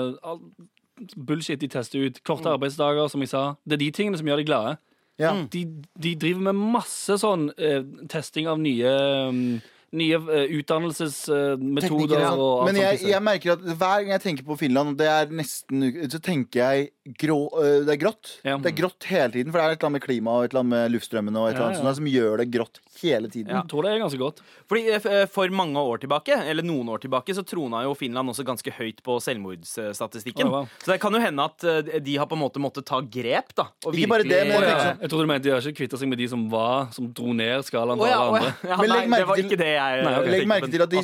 [1.17, 4.41] bullshit de tester ut, korte arbeidsdager, som jeg sa, det er de tingene som gjør
[4.41, 4.77] de glade.
[5.23, 5.33] Ja.
[5.53, 5.63] De,
[5.95, 8.93] de driver med masse sånn eh, testing av nye
[9.33, 9.49] mm,
[9.95, 12.33] Nye eh, utdannelsesmetoder ja.
[12.35, 15.31] og alt Men jeg, jeg merker at hver gang jeg tenker på Finland, det er
[15.31, 18.33] nesten så tenker jeg grå, øh, det er grått.
[18.43, 18.57] Ja.
[18.59, 20.53] Det er grått hele tiden, for det er et eller annet med klima og et
[20.53, 21.85] eller annet med luftstrømmene og et eller annet ja.
[21.85, 23.53] sånt som gjør det grått hele tiden.
[23.53, 24.43] Jeg tror det er ganske godt.
[24.71, 28.33] Fordi eh, eh, For mange år tilbake, eller noen år tilbake, så trona jo Finland
[28.33, 30.49] også ganske høyt på selvmordsstatistikken.
[30.49, 30.71] Oh, wow.
[30.83, 33.55] Så det kan jo hende at eh, de har på en måte måttet ta grep,
[33.57, 33.69] da.
[33.87, 35.69] Og Ikke bare det, men Å, jeg tror tenker Jeg trodde du mente de har
[35.71, 38.41] ikke kvitta seg med de som var Som dro ned skalaen Å for ja, alle
[38.41, 38.53] andre.
[38.71, 40.27] ja, nei, det var ikke det jeg Nei, ok.
[40.27, 41.03] eh, Legg merke til at de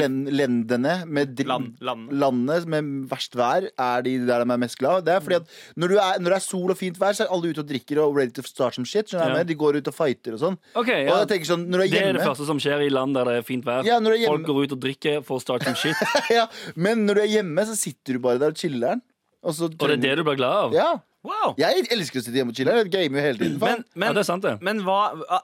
[0.00, 2.08] len- lendene med Land- land.
[2.12, 5.04] landene med verst vær er de der de er mest glad.
[5.06, 7.24] Det er fordi at når, du er, når det er sol og fint vær, så
[7.26, 9.12] er alle ute og drikker og ready to start some shit.
[9.12, 9.42] Ja.
[9.46, 10.58] De går ut og fighter og sånn.
[10.74, 11.18] Ok, Og ja.
[11.22, 13.24] jeg tenker sånn, når du er Det er det første som skjer i land der
[13.24, 13.84] det er fint vær.
[13.86, 15.96] Ja, når du er Folk går ut og drikker for å starte some shit.
[16.30, 19.00] ja, Men når du er hjemme, så sitter du bare der og chiller'n.
[19.46, 20.72] Og, Og det er det du blir glad av?
[20.74, 20.88] Ja.
[21.26, 21.54] Wow.
[21.58, 22.74] Jeg elsker å sitte hjemme og chille.
[22.80, 23.56] Jeg gamer jo hele tiden.
[23.62, 24.56] Men, men, Ja, det er sant, det.
[24.64, 24.98] men hva,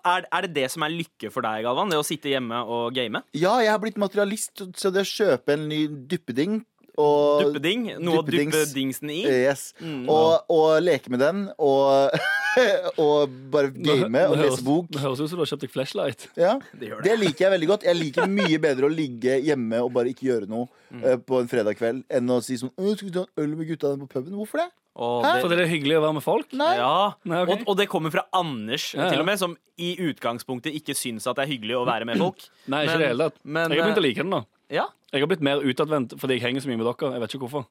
[0.06, 1.90] er, er det det som er lykke for deg, Galvan?
[1.92, 3.24] Det å sitte hjemme og game?
[3.34, 6.60] Ja, jeg har blitt materialist, så det å kjøpe en ny duppeding
[7.00, 7.86] og Duppeding?
[8.04, 9.22] Noe å duppe dingsen i?
[9.24, 9.70] Yes.
[9.80, 10.04] Mm.
[10.12, 12.12] Og, og leke med den og,
[13.02, 14.86] og bare game og lese bok.
[14.92, 16.26] Det høres ut som du har kjøpt deg flashlight.
[16.36, 16.58] Ja.
[16.78, 16.98] Det det.
[17.06, 17.86] Det liker jeg veldig godt.
[17.88, 21.04] Jeg liker mye bedre å ligge hjemme og bare ikke gjøre noe Mm.
[21.08, 23.54] eh, på en fredag kveld enn å si sånn «Å, Skal vi ta en øl
[23.56, 24.34] med gutta på puben?
[24.36, 24.66] Hvorfor det?
[25.00, 25.30] Og Hæ?
[25.48, 26.50] Det er hyggelig å være med folk?
[26.52, 26.74] Nei.
[26.76, 27.48] Ja, Nei, ok.
[27.54, 29.14] og, og det kommer fra Anders, Ja, ja.
[29.14, 32.20] til og med, som i utgangspunktet ikke syns at det er hyggelig å være med
[32.20, 32.44] folk.
[32.68, 33.38] Nei, ikke Men- i det hele tatt.
[33.42, 34.42] men, jeg har begynt å eh, like den nå.
[34.68, 34.84] Ja.
[35.16, 37.12] Jeg har blitt mer utadvendt fordi jeg henger så mye med dere.
[37.16, 37.64] Jeg vet ikke hvorfor.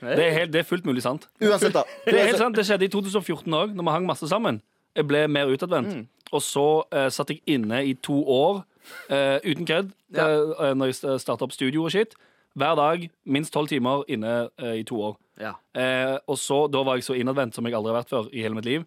[0.00, 1.28] Det er, helt, det er fullt mulig sant.
[1.40, 1.84] Uansett, da.
[2.04, 4.60] Det er helt sant, det skjedde i 2014 òg, når vi hang masse sammen.
[4.94, 5.94] Jeg ble mer utadvendt.
[5.96, 6.06] Mm.
[6.34, 8.62] Og så uh, satt jeg inne i to år,
[9.10, 10.28] uh, uten kødd, Ja.
[10.28, 12.14] uh, når jeg starta opp studio og shit.
[12.54, 15.16] Hver dag, minst tolv timer inne i to år.
[15.40, 15.54] Ja.
[15.74, 18.42] Eh, og så, Da var jeg så innadvendt som jeg aldri har vært før i
[18.44, 18.84] hele mitt liv.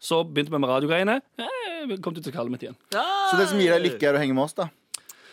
[0.00, 1.20] Så begynte vi med radiogreiene.
[1.38, 2.76] Eh, kom til kallet mitt igjen.
[2.92, 4.70] Så det som gir deg lykke, er å henge med oss, da.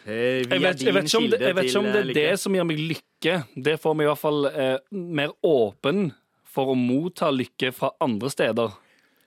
[0.08, 2.10] Hey, vi Jeg vet, er jeg vet ikke om det, vet ikke om det er
[2.10, 3.07] eh, det som gir meg lykke.
[3.22, 6.12] Det får vi i hvert fall eh, mer åpen
[6.48, 8.76] for å motta lykke fra andre steder.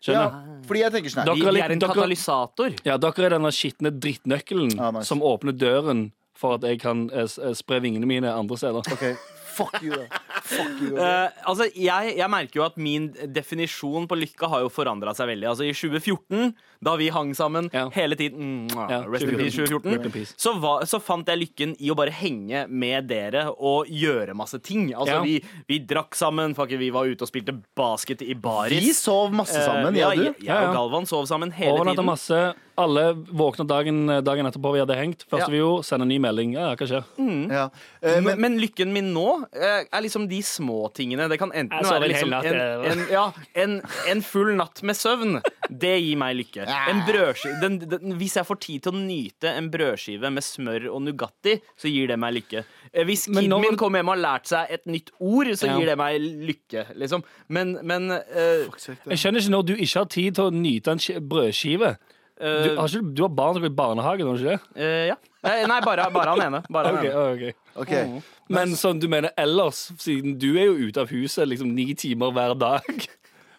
[0.01, 0.63] Ja, Skjønner?
[0.67, 2.77] fordi jeg tenker sånn her Dere er vi litt- er en dere- katalysator.
[2.89, 5.07] Ja, dere er denne skitne drittnøkkelen Ah, nice.
[5.11, 8.81] som åpner døren for at jeg kan eh, s- eh, spre vingene mine andre steder.
[8.91, 9.17] Ok,
[9.51, 10.07] Fuck you, da.
[10.47, 11.03] Fuck you, da.
[11.27, 15.27] Eh, altså, jeg, jeg merker jo at min definisjon på lykke har jo forandra seg
[15.35, 15.49] veldig.
[15.51, 17.91] Altså I 2014, da vi hang sammen Ja.
[17.93, 20.35] hele tiden mm, Ja, Rest in peace 2014 Rip in peace.
[20.37, 24.59] så, var, så fant jeg lykken i å bare henge med dere og gjøre masse
[24.65, 24.91] ting.
[24.95, 25.21] Altså Ja.
[25.23, 28.81] vi, vi drakk sammen, vi var ute og spilte basket i baris.
[28.81, 30.23] Vi sov masse sammen, Eh, ja, du.
[30.25, 32.07] jeg, jeg og Galvan sov sammen hele Overnatta tiden.
[32.07, 32.55] masse.
[32.81, 35.27] Alle våkna dagen, dagen etterpå vi hadde hengt.
[35.29, 35.53] Første Ja.
[35.53, 36.55] vi gjorde, sende en ny melding.
[36.55, 37.05] Ja, hva skjer?
[37.51, 37.69] Ja.
[38.03, 41.29] Eh, Men, men lykken min nå eh, er liksom de små tingene.
[41.29, 45.43] Det kan enten være liksom en, en, ja, en, en full natt med søvn.
[45.81, 46.67] Det gir meg lykke.
[46.91, 50.87] En brødskive, den, den, hvis jeg får tid til å nyte en brødskive med smør
[50.93, 52.65] og Nugatti, så gir det meg lykke.
[52.93, 55.67] Eh, Hvis Men kiden min kommer hjem og har lært seg et nytt ord, så
[55.71, 55.79] Ja.
[55.79, 56.87] gir det meg lykke.
[56.97, 57.25] Liksom.
[57.49, 58.67] Men, men uh,
[59.11, 61.95] Jeg skjønner ikke når du ikke har tid til å nyte en ski- brødskive.
[62.41, 64.61] Du eh, har, ikke, du har barn som går i barnehagen, har du ikke det?
[64.81, 65.17] Uh, ja.
[65.45, 66.61] Nei, bare, bare han ene.
[66.73, 67.33] Bare han okay, ene.
[67.35, 67.53] Okay.
[67.81, 68.05] Okay.
[68.09, 68.23] Mm.
[68.51, 72.33] Men sånn du mener ellers, siden du er jo ute av huset liksom ni timer
[72.35, 73.07] hver dag.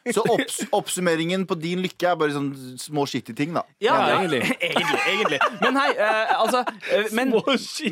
[0.10, 2.50] Så opps oppsummeringen på din lykke er bare sånn
[2.82, 3.62] små skittige ting, da.
[3.84, 4.42] Ja, Ja, ja, egentlig.
[4.72, 5.02] egentlig.
[5.12, 5.40] egentlig.
[5.62, 7.34] Men hei, eh, altså eh, men,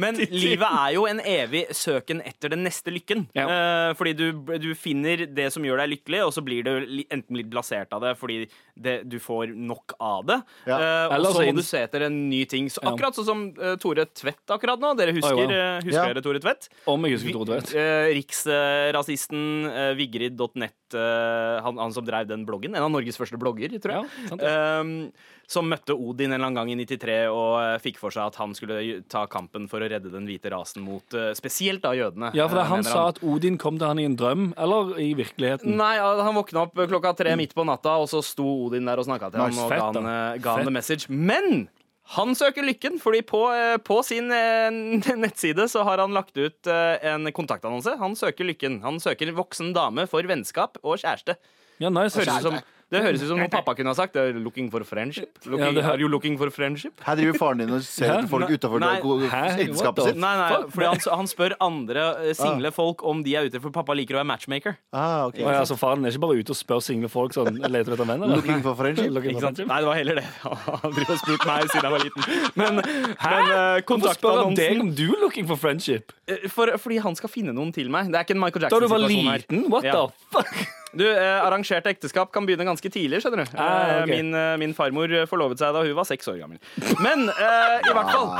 [0.01, 3.27] men livet er jo en evig søken etter den neste lykken.
[3.37, 3.45] Ja.
[3.45, 4.25] Eh, fordi du,
[4.61, 6.71] du finner det som gjør deg lykkelig, og så blir du
[7.09, 8.39] enten litt blasert av det fordi
[8.79, 10.39] det, du får nok av det.
[10.69, 10.79] Ja.
[10.79, 12.69] Eh, og så må du se etter en ny ting.
[12.73, 14.95] Så akkurat sånn som eh, Tore Tvedt akkurat nå.
[14.99, 15.53] Dere husker, oh, wow.
[15.53, 16.07] eh, husker Ja.
[16.13, 16.69] dere Tore Tvedt?
[16.89, 17.75] Om jeg husker Tore Tvedt.
[18.17, 22.75] Riksrasisten uh, Vigrid.nett, eh, han, han som drev den bloggen.
[22.75, 24.07] En av Norges første blogger, tror jeg.
[24.23, 24.55] Ja, sant ja.
[24.79, 24.95] Um,
[25.49, 28.37] som møtte Odin en eller annen gang i 93 og eh, fikk for seg at
[28.37, 32.29] han skulle ta kampen for å redde den hvite rasen mot eh, spesielt da jødene.
[32.37, 34.51] Ja, for det, eh, han mener sa at Odin kom til han i en drøm,
[34.61, 35.73] eller i virkeligheten.
[35.79, 39.09] Nei, Han våkna opp klokka tre midt på natta, og så sto Odin der og
[39.09, 39.57] snakka til Nice.
[39.57, 41.09] ham og Fett, ga han, ga han the message.
[41.09, 41.65] Men
[42.13, 43.41] han søker lykken, fordi på,
[43.85, 44.29] på sin
[45.23, 47.95] nettside så har han lagt ut en kontaktannonse.
[48.01, 48.79] Han søker lykken.
[48.85, 51.37] Han søker voksen dame for vennskap og kjæreste.
[51.79, 52.19] Ja, nice.
[52.19, 54.15] Høres som, det høres ut som noe pappa kunne ha sagt.
[54.17, 55.37] Det er Looking for friendship.
[55.45, 56.99] Looking, Ja, det hø- Are you looking for friendship?
[57.05, 58.15] Her driver faren din og ser Hæ?
[58.17, 58.95] etter folk Nei, utafor nei.
[59.29, 59.41] Hæ?
[59.63, 60.17] ekteskapet What sitt.
[60.17, 63.69] Nei, nei, fordi han, han spør andre eh, single folk om de er ute, for
[63.71, 64.75] pappa liker å være matchmaker.
[64.91, 65.37] Ah, ok.
[65.45, 68.09] Å ja, så faren er ikke bare ute og spør single folk sånn Leter etter
[68.09, 68.25] venner?
[68.25, 68.41] eller?
[68.41, 69.13] Looking for friendship?
[69.13, 69.61] Looking Ikke for sant?
[69.61, 69.69] friendship?
[69.69, 70.25] Nei, det var heller det.
[70.81, 72.21] Han driver og spurt meg siden jeg var liten.
[72.57, 76.11] Men, men eh, Hvorfor spør han deg kontaktannonsen om du er looking for friendship?
[76.27, 78.09] eh, for, Fordi han skal finne noen til meg.
[78.09, 79.45] Det er ikke en Michael Da du var Jackson-situasjon her.
[79.45, 79.69] liten?
[79.69, 79.93] What Ja.
[79.93, 80.67] the fuck?
[80.93, 83.19] Du, eh, Arrangerte ekteskap kan begynne ganske tidlig.
[83.21, 84.09] skjønner du Ah, okay.
[84.23, 86.57] min, eh, min farmor forlovet seg da hun var seks år gammel.
[87.03, 88.31] Men eh, i hvert fall.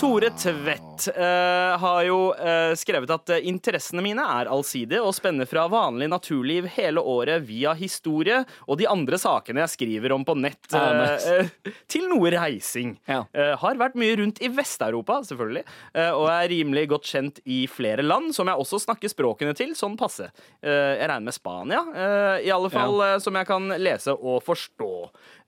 [0.00, 5.46] Tore Tvedt eh, har jo eh, skrevet at eh, interessene mine er allsidige og spenner
[5.46, 10.34] fra vanlig naturliv hele året via historie og de andre sakene jeg skriver om på
[10.38, 12.96] nett, Ah, eh, eh, til noe reising.
[13.06, 13.24] Ja.
[13.36, 15.62] Eh, har vært mye rundt i Vest-Europa, selvfølgelig,
[15.94, 19.74] eh, og er rimelig godt kjent i flere land, som jeg også snakker språkene til,
[19.78, 20.30] sånn passe.
[20.62, 23.20] Eh, jeg regner med Spania, eh, i alle fall, ja.
[23.20, 24.92] som jeg kan lese og forstå.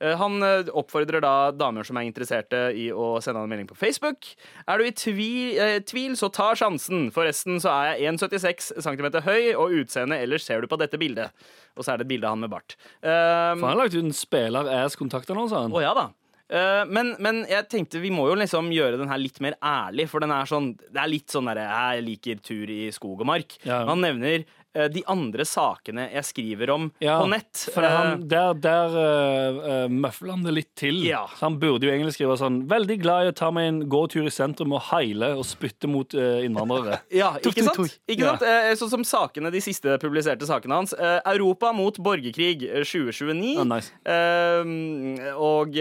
[0.05, 3.71] Eh, han eh, oppfordrer da damer som er interesserte i å sende han en melding
[3.71, 4.31] på Facebook.
[4.67, 7.09] Er du i tvil, eh, tvil så ta sjansen.
[7.15, 11.47] Forresten så er jeg 1,76 cm høy, og utseendet ellers ser du på dette bildet.
[11.79, 12.77] Og så er det et bilde av han med bart.
[13.03, 15.65] Um, For han har lagt ut en spiller-ass-kontaktannonse.
[15.65, 15.75] han.
[15.75, 16.11] å ja da.
[16.53, 20.07] Eh, men, men jeg tenkte vi må jo liksom gjøre den her litt mer ærlig,
[20.11, 23.31] for den er sånn Det er litt sånn derre Jeg liker tur i skog og
[23.31, 23.57] mark.
[23.65, 23.81] Ja.
[23.89, 24.53] Han nevner eh,
[24.91, 27.65] de andre sakene jeg skriver om Ja, på nett.
[27.75, 30.99] For han, der der uh, møfler han det litt til.
[31.07, 31.25] Ja.
[31.39, 34.27] Så han burde jo egentlig skrive sånn Veldig glad i å ta meg en gåtur
[34.27, 37.01] i sentrum og heile og spytte mot uh, innvandrere.
[37.15, 37.99] Ja, ikke sant?
[38.09, 38.35] Ikke Ja.
[38.35, 38.43] sant?
[38.49, 40.93] Eh, Sånn som sakene, de siste publiserte sakene hans.
[40.99, 43.55] Eh, Europa mot borgerkrig eh, 2029.
[43.63, 43.93] Oh, nice.
[44.03, 45.79] Eh, og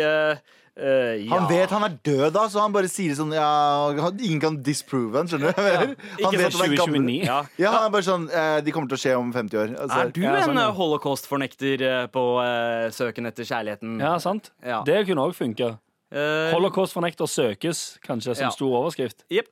[0.77, 1.29] eh, eh, ja.
[1.35, 3.47] Han vet han er død, da, så han bare sier sånn ja,
[4.17, 5.61] Ingen kan disprove han, skjønner du?
[5.61, 7.03] Han Ikke vet han er gammel.
[7.03, 7.25] 2029.
[7.27, 7.39] Ja.
[7.61, 9.73] Ja, han er bare sånn eh, De kommer til å skje om 50 år.
[9.85, 13.99] Altså, Er du Ja, sånn, en eh, holocaust-fornekter eh, på eh, søken etter kjærligheten?
[14.01, 14.51] Ja, sant?
[14.65, 14.81] Ja.
[14.87, 15.75] Det kunne òg funka.
[16.13, 18.49] Uh, Holocaust-fornekter søkes, kanskje, som Ja.
[18.53, 19.23] stor overskrift.
[19.33, 19.49] Jepp.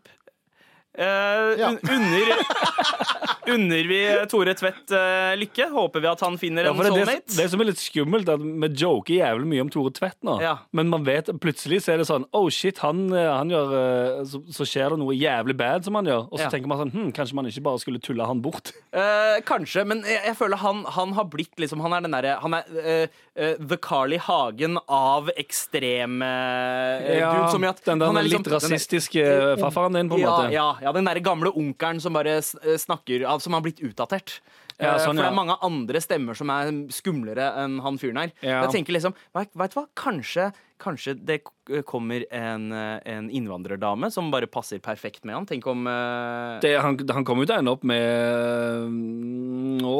[0.97, 1.69] Eh, Ja.
[1.71, 2.32] un unner,
[3.54, 3.99] unner vi
[4.30, 5.69] Tore Tvedt uh, lykke?
[5.71, 7.21] Håper vi at han finner Ja, en soulmate.
[7.25, 10.17] det, det, som er litt skummelt, er at vi joker jævlig mye om Tore Tvedt
[10.27, 10.36] nå.
[10.43, 10.58] Ja.
[10.75, 13.71] Men man vet, plutselig så er det sånn Oh shit, han, eh, han gjør
[14.27, 16.27] så, så skjer det noe jævlig bad som han gjør.
[16.30, 16.51] Og så Ja.
[16.54, 18.73] tenker man sånn hm, Kanskje man ikke bare skulle tulle han bort.
[18.91, 22.36] Uh, kanskje, men jeg, jeg føler han, han har blitt liksom Han er den derre
[22.43, 27.51] Han er The Carly Hagen av ekstreme uh, Ja, dude.
[27.56, 29.25] Som i at den er liksom- litt den er- rasistiske
[29.62, 30.51] farfaren din, på en ja, måte.
[30.51, 34.41] Ja, ja, den derre gamle onkelen som bare eh, snakker Som har blitt utdatert.
[34.82, 38.22] Ja, Eh, sånn, For det er mange andre stemmer som er skumlere enn han fyren
[38.24, 38.36] her.
[38.41, 39.88] Jeg tenker liksom, vet, vet du hva?
[39.98, 41.41] Kanskje, kanskje det
[41.88, 45.46] kommer en, eh, en innvandrerdame som bare passer perfekt med han.
[45.46, 46.58] Tenk om uh...
[46.63, 50.00] Det, han, han kommer jo til å ende opp med mm, Å,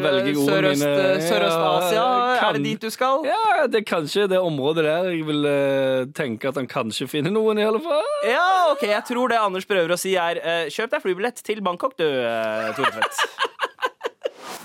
[0.00, 2.00] velge ordene mine Sørøst-Asia?
[2.00, 3.26] Ja, er det dit du skal?
[3.28, 7.34] Ja, det er kanskje det området der jeg vil uh, tenke at han kanskje finner
[7.34, 8.08] noen, i alle fall.
[8.26, 11.60] Ja, ok, jeg tror det Anders prøver å si er uh, Kjøp deg flybillett til
[11.64, 13.22] Bangkok, du, Tore Tvedt.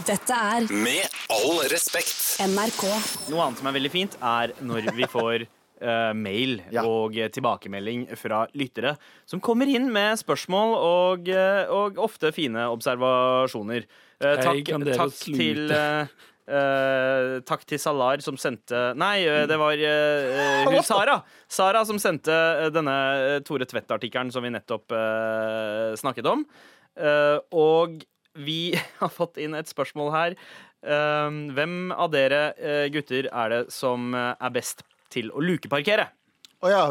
[0.08, 2.38] Dette er Med all respekt.
[2.42, 2.84] NRK.
[3.32, 5.44] Noe annet som er veldig fint, er når vi får
[5.84, 6.84] eh, mail Ja.
[6.88, 8.96] og eh, tilbakemelding fra lyttere
[9.30, 13.86] som kommer inn med spørsmål og, eh, og ofte fine observasjoner.
[14.22, 15.38] Eh, Hei, takk, kan dere takk slute?
[15.42, 16.18] til eh,
[16.58, 21.20] eh, takk til Salar som sendte Nei, eh, det var eh, hun Sara.
[21.52, 22.32] Sara som sendte
[22.66, 22.98] eh, denne
[23.36, 26.46] eh, Tore Tvedt-artikkelen som vi nettopp eh, snakket om.
[27.02, 28.02] Eh, og
[28.36, 30.36] vi har fått inn et spørsmål her.
[30.82, 34.82] Um, hvem av dere eh, gutter er det som eh, er best
[35.13, 36.08] til å lukeparkere?
[36.62, 36.82] Å ja,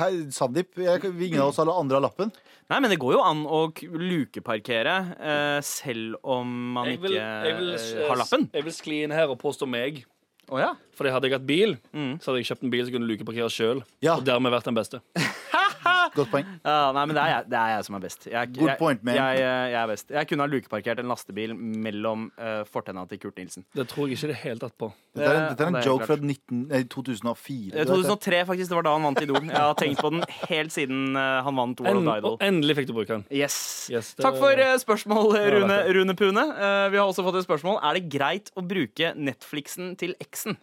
[0.00, 0.76] hei, Sandeep.
[0.80, 2.30] Ingen av oss alle andre har lappen.
[2.68, 7.74] Nei, men det går jo an å lukeparkere eh, selv om man vil, ikke vil,
[7.76, 8.46] eh, har lappen.
[8.52, 10.02] jeg vil skli inn her og påstå meg.
[10.48, 10.70] Oh, ja.
[10.96, 12.14] Fordi hadde jeg hatt bil, Mm.
[12.20, 13.82] så hadde jeg kjøpt en bil som kunne lukeparkere sjøl.
[14.04, 14.16] Ja.
[14.16, 15.00] Og dermed vært den beste.
[16.18, 16.46] Godt poeng.
[16.64, 18.26] Ja, nei, men det er, jeg, det er jeg som er best.
[18.30, 19.14] Jeg, Good jeg, point, man.
[19.18, 20.10] Jeg, jeg, er best.
[20.16, 23.64] Jeg kunne ha lukeparkert en lastebil mellom uh, fortenna til Kurt Nilsen.
[23.76, 24.90] Det tror jeg ikke det er helt tatt på.
[25.18, 27.74] Dette er, en- dette er en det er joke fra 19, nei, 2004.
[27.74, 28.72] Eh, 2003, faktisk.
[28.72, 29.40] Det var da han vant Idol.
[29.48, 32.38] Jeg har tenkt på den helt siden uh, han vant World End, of Idol.
[32.48, 33.26] endelig fikk du bruke den.
[33.34, 33.58] Yes.
[33.92, 35.78] Yes, det- Takk for uh, spørsmål, Rune.
[35.98, 36.44] Rune Pune.
[36.54, 37.78] Eh, vi har også fått et spørsmål.
[37.84, 40.56] Er det greit å bruke Netflixen til eksen?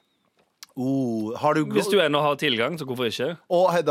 [0.75, 3.38] Oh, har du, Hvis du ennå har tilgang, så hvorfor ikke?
[3.49, 3.85] Og har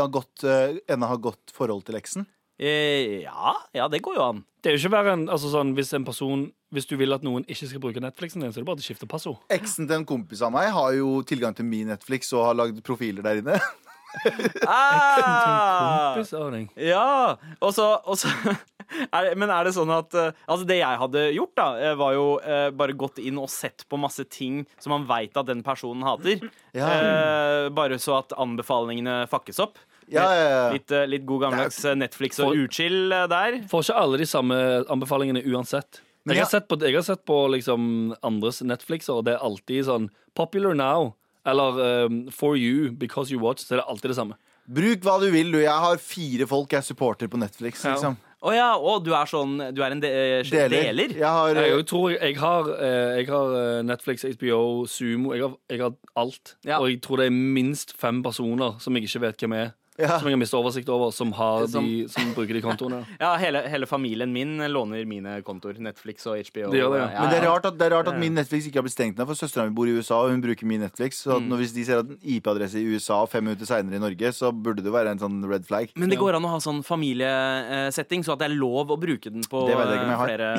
[0.45, 2.27] eh, ennå har godt forhold til eksen?
[2.61, 4.43] Eh, ja, ja, det går jo an.
[4.61, 7.23] Det er jo ikke verre enn altså sånn, hvis en person Hvis du vil at
[7.23, 9.37] noen ikke skal bruke Netflixen din, så er det bare å skifte passord.
[9.53, 12.81] Eksen til en kompis av meg har jo tilgang til min Netflix og har lagd
[12.83, 13.59] profiler der inne.
[14.67, 16.15] Ah!
[16.15, 16.69] Kompisordning.
[16.79, 18.29] Ja, og så, og så
[19.15, 21.97] er det, Men er det sånn at eh, Altså, det jeg hadde gjort, da, eh,
[21.99, 25.49] var jo eh, bare gått inn og sett på masse ting som man veit at
[25.49, 26.47] den personen hater.
[26.75, 26.89] Ja.
[26.89, 29.79] Eh, bare så at anbefalingene fakkes opp.
[30.07, 30.65] Ja, ja, ja.
[30.75, 33.61] Litt, eh, litt god gammeldags eh, Netflix og uchill eh, der.
[33.71, 34.59] Får ikke alle de samme
[34.93, 36.01] anbefalingene uansett.
[36.25, 40.09] Jeg har sett på, har sett på liksom andres Netflixer, og det er alltid sånn
[40.35, 41.13] Popular now.
[41.45, 43.65] Eller um, For you, because you watch.
[43.65, 44.37] Så er det alltid det samme.
[44.65, 45.59] Bruk hva du vil, du.
[45.61, 47.83] Jeg har fire folk jeg supporter på Netflix.
[47.85, 47.93] Ja.
[47.93, 48.17] Liksom.
[48.45, 50.09] Å ja, å, du er sånn Du er en de,
[50.51, 50.69] deler.
[50.73, 51.13] deler?
[51.17, 55.33] Jeg har, Jeg, jeg tror jeg, jeg har, eh, jeg har eh, Netflix, HBO, Sumo.
[55.33, 56.55] Jeg har, jeg har alt.
[56.65, 56.77] Ja.
[56.81, 59.73] Og jeg tror det er minst fem personer som jeg ikke vet hvem er.
[59.97, 60.17] Ja.
[60.19, 62.99] Som jeg har mista oversikt over, som, har Som- de, som bruker de kontoene.
[63.21, 65.77] Ja, hele, hele familien min låner mine kontoer.
[65.79, 66.69] Netflix og HBO.
[66.73, 67.21] Det gjør det, ja.
[67.21, 68.19] Men det er rart at, det er rart at Ja.
[68.19, 70.41] min Netflix ikke har blitt stengt ned, for søstera mi bor i USA, og hun
[70.43, 71.23] bruker min Netflix.
[71.23, 71.49] Så at Mm.
[71.53, 74.51] når, hvis de ser at en IP-adresse i USA fem minutter seinere i Norge, så
[74.51, 75.89] burde det være en sånn red flag.
[75.95, 79.31] Men det går an å ha sånn familiesetting, så at det er lov å bruke
[79.31, 80.29] den på Det vet jeg ikke jeg har.
[80.29, 80.49] eh, flere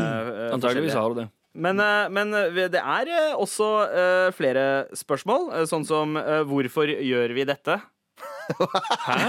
[0.49, 1.29] eh, Antageligvis har du det.
[1.57, 3.69] Men, eh, men det er også
[4.37, 4.65] flere
[4.97, 6.15] spørsmål, sånn som
[6.49, 7.79] hvorfor gjør vi dette?
[9.07, 9.21] Hæ?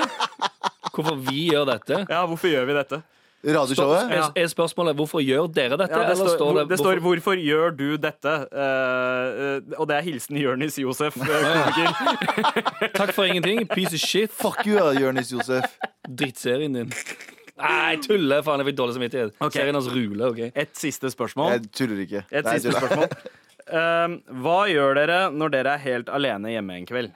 [0.98, 2.06] Hvorfor vi gjør dette?
[2.10, 3.02] Ja, hvorfor gjør vi dette?
[3.48, 4.10] Radioshowet?
[4.12, 5.94] Er, er spørsmålet hvorfor gjør dere dette?
[5.94, 9.88] Ja, det, eller står, står det, det står 'Hvorfor gjør du dette?' Uh, uh, og
[9.88, 11.18] det er hilsen Jørnis Josef.
[11.22, 12.90] eh.
[13.00, 13.68] Takk for ingenting.
[13.70, 14.32] Piece of shit.
[14.32, 15.78] Fuck you, Jørnis Josef.
[16.10, 16.92] Drittserien din.
[17.58, 18.42] Nei, jeg tuller.
[18.46, 19.36] Faen, jeg fikk dårlig samvittighet.
[19.40, 19.60] Okay.
[19.62, 20.26] Serien hans ruler.
[20.32, 21.52] ok Et siste spørsmål.
[21.52, 22.26] Jeg tuller ikke.
[22.32, 22.82] Et Nei, siste tuller.
[22.82, 23.08] spørsmål.
[23.68, 27.16] Uh, hva gjør dere når dere er helt alene hjemme en kveld?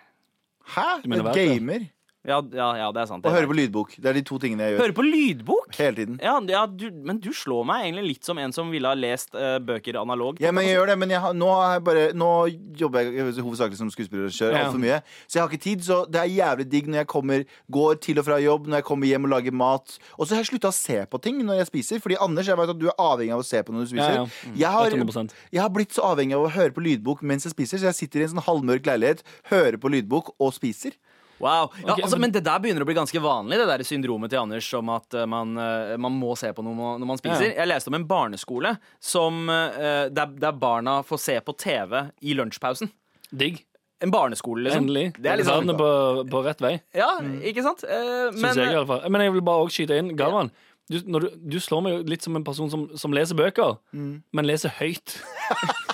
[0.67, 0.99] Hæ?
[1.03, 1.79] Et En gamer?
[2.21, 3.25] Ja, ja, ja det er sant.
[3.25, 3.95] Og høre på lydbok.
[3.97, 4.83] Det er de to tingene jeg gjør.
[4.83, 5.71] Høre på lydbok?
[5.79, 6.19] Hele tiden.
[6.21, 9.33] Ja, ja du, men du slår meg egentlig litt som en som ville ha lest
[9.33, 10.37] uh, bøker analog.
[10.43, 12.29] Ja, men jeg gjør det, men jeg nå, har jeg bare, nå
[12.77, 14.67] jobber jeg hovedsakelig som skuespiller og kjører Ja.
[14.67, 15.01] altfor mye.
[15.25, 18.21] Så jeg har ikke tid, så det er jævlig digg når jeg kommer, går til
[18.21, 19.97] og fra jobb, når jeg kommer hjem og lager mat.
[20.17, 22.03] Og så har jeg slutta å se på ting når jeg spiser.
[22.05, 24.19] Fordi Anders, jeg vet at du er avhengig av å se på når du spiser.
[24.19, 24.55] Ja, ja.
[24.61, 25.33] Jeg, har, 800%.
[25.57, 28.03] jeg har blitt så avhengig av å høre på lydbok mens jeg spiser, så jeg
[28.03, 30.93] sitter i en sånn halvmørk leilighet, hører på lydbok og spiser.
[31.41, 31.71] Wow.
[31.81, 34.29] Ja, okay, altså, men- men det der begynner å bli ganske vanlig, det der syndromet
[34.29, 37.49] til Anders om at eh, man, eh, man må se på noe når man spiser.
[37.49, 37.63] Ja.
[37.63, 42.33] Jeg leste om en barneskole som, eh, der, der barna får se på TV i
[42.37, 42.91] lunsjpausen.
[43.33, 43.63] Digg.
[44.01, 44.87] En barneskole, liksom.
[44.87, 45.11] Endelig.
[45.21, 45.67] Det er liksom...
[45.67, 45.89] sånn, på,
[46.31, 47.09] på rett vei, ja,
[47.45, 47.83] ikke sant?
[47.85, 49.03] Eh, syns men jeg i alle fall.
[49.13, 50.09] Men jeg vil bare også skyte inn.
[50.17, 50.49] Galvan,
[50.89, 53.77] du, når du, du slår meg jo litt som en person som, som leser bøker,
[53.93, 54.23] Mm.
[54.33, 55.19] men leser høyt.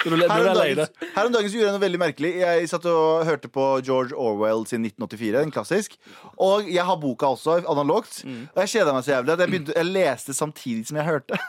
[0.00, 1.08] Når du, når du om, er lei dagen, deg.
[1.12, 2.30] her om dagen så gjorde jeg noe veldig merkelig.
[2.40, 5.96] Jeg satt og hørte på George Orwell sin 1984, en klassisk.
[6.40, 8.22] Og jeg har boka også, analogt.
[8.24, 8.46] Mm.
[8.54, 11.40] Og jeg kjeda meg så jævlig at jeg, begynte, jeg leste samtidig som jeg hørte.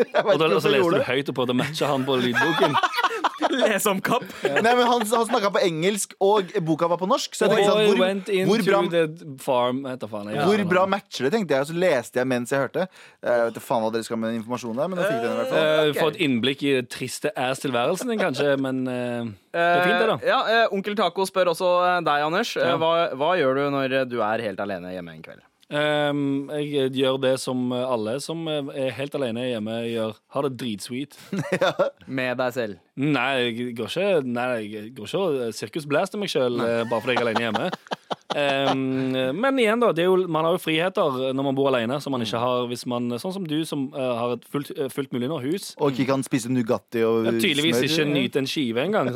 [0.00, 2.72] Jeg Og da gjorde du høyt og prøvde å matche han på lydboken.
[3.62, 4.26] Les om kapp.
[4.44, 7.34] Nei, men Han, han snakka på engelsk, og boka var på norsk.
[7.36, 9.02] Så jeg tenkte sånn, hvor, hvor, bra,
[9.42, 10.32] farm faen.
[10.34, 10.46] ja.
[10.48, 11.66] hvor bra matcher det, tenkte jeg.
[11.66, 12.86] Og så leste jeg mens jeg hørte.
[13.24, 15.30] Jeg vet ikke faen hva dere skal med den informasjonen der, men jeg fikk den
[15.30, 15.68] i hvert fall.
[15.90, 16.00] Okay.
[16.00, 20.08] Få et innblikk i det triste ass-tilværelsen din, kanskje, men eh, det er fint, det,
[20.12, 20.18] da.
[20.20, 22.56] Eh, ja, eh, Onkel Taco spør også eh, deg, Anders.
[22.60, 25.46] Eh, hva, hva gjør du når du er helt alene hjemme en kveld?
[25.70, 30.18] Um, jeg gjør det som alle som er helt alene hjemme, gjør.
[30.34, 31.16] Har det dritsweet.
[32.20, 32.80] Med deg selv.
[33.00, 37.22] Nei, jeg går ikke, nei, jeg går ikke og sirkusblaster meg sjøl bare fordi jeg
[37.22, 37.70] er alene hjemme.
[38.30, 39.88] Um, men igjen, da.
[39.96, 42.84] Det jo, man har jo friheter når man bor alene, som man ikke har hvis
[42.90, 45.72] man Sånn som du, som uh, har et fullt, uh, fullt mulig nå hus.
[45.82, 48.12] Og ikke kan spise Nugatti og Ja, tydeligvis ikke smør.
[48.14, 49.10] nyte en skive engang.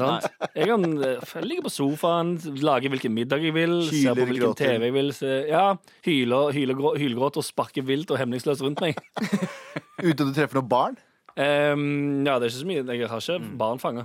[0.55, 2.35] Jeg kan uh, ligge på sofaen,
[2.65, 4.75] lage hvilken middag jeg vil, se på hvilken gråter.
[4.75, 5.13] TV jeg vil.
[5.15, 5.65] Se, ja,
[6.09, 8.99] Hyler, hyler, grå- hylgråt og sparke vilt og hemningsløst rundt meg.
[10.03, 10.99] Uten at du treffer noe barn.
[11.35, 12.83] Um, ja, det er ikke så mye.
[12.87, 13.55] Jeg har ikke Mm.
[13.59, 14.05] barn fanga.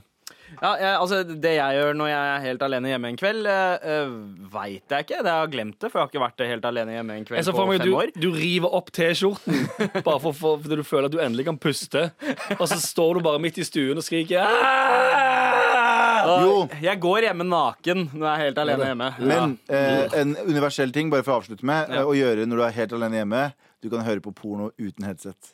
[0.60, 4.16] Ja, jeg, altså, det jeg gjør når jeg er helt alene hjemme en kveld, uh,
[4.54, 5.22] veit jeg ikke.
[5.26, 7.66] Det har glemt det, for jeg har ikke vært helt alene hjemme en kveld på
[7.70, 8.14] meg fem du, år.
[8.16, 9.64] du, river opp T-skjorten
[10.08, 12.10] bare for, for, fordi du føler at du endelig kan puste.
[12.58, 15.60] Og så står du bare midt i stuen og skriker «Ah!»
[16.20, 16.68] Jo.
[16.84, 19.10] Jeg går hjemme naken når jeg er helt alene hjemme.
[19.32, 22.02] Men eh, en universell ting, bare for å avslutte med, Ja.
[22.02, 23.44] eh, å gjøre når du er helt alene hjemme.
[23.82, 25.54] Du kan høre på porno uten headset.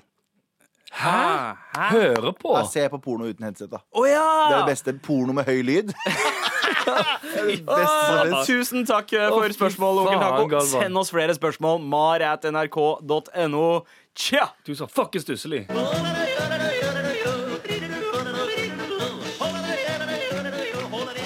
[0.96, 1.56] Hæ?
[1.76, 1.90] Hæ?
[1.92, 2.58] Høre på.
[2.58, 3.78] Ja, se på porno uten headset, da.
[3.92, 4.22] oh, ja!
[4.50, 4.94] Det er det beste.
[5.04, 5.92] Porno med høy lyd.
[5.94, 10.62] det er det beste som Åh, tusen takk eh, for spørsmål, onkel Taco.
[10.72, 11.82] Send oss flere spørsmål.
[11.82, 13.68] mar at nrk.no.
[14.16, 14.48] Tja!
[14.68, 15.66] Du sa fuckings stusslig.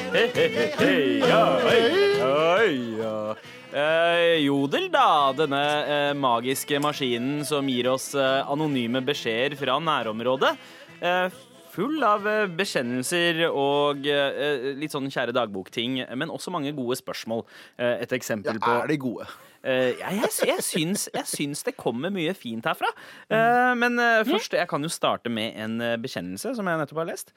[0.10, 1.82] Hei, hei, hei, hei, ja, hei,
[2.18, 3.14] hei, ja.
[3.70, 5.30] Eh, jodel, da.
[5.38, 10.56] Denne eh, magiske maskinen som gir oss eh, anonyme beskjeder fra nærområdet.
[11.00, 11.28] Eh,
[11.70, 17.46] full av eh, bekjennelser og eh, litt sånn kjære dagbokting, men også mange gode spørsmål.
[17.78, 19.30] Et eksempel Ja, på er de gode?
[19.60, 22.90] Eh, ja, jeg, jeg, syns, jeg syns det kommer mye fint herfra.
[23.28, 27.10] Eh, men eh, først, jeg kan jo starte med en bekjennelse som jeg nettopp har
[27.12, 27.36] lest.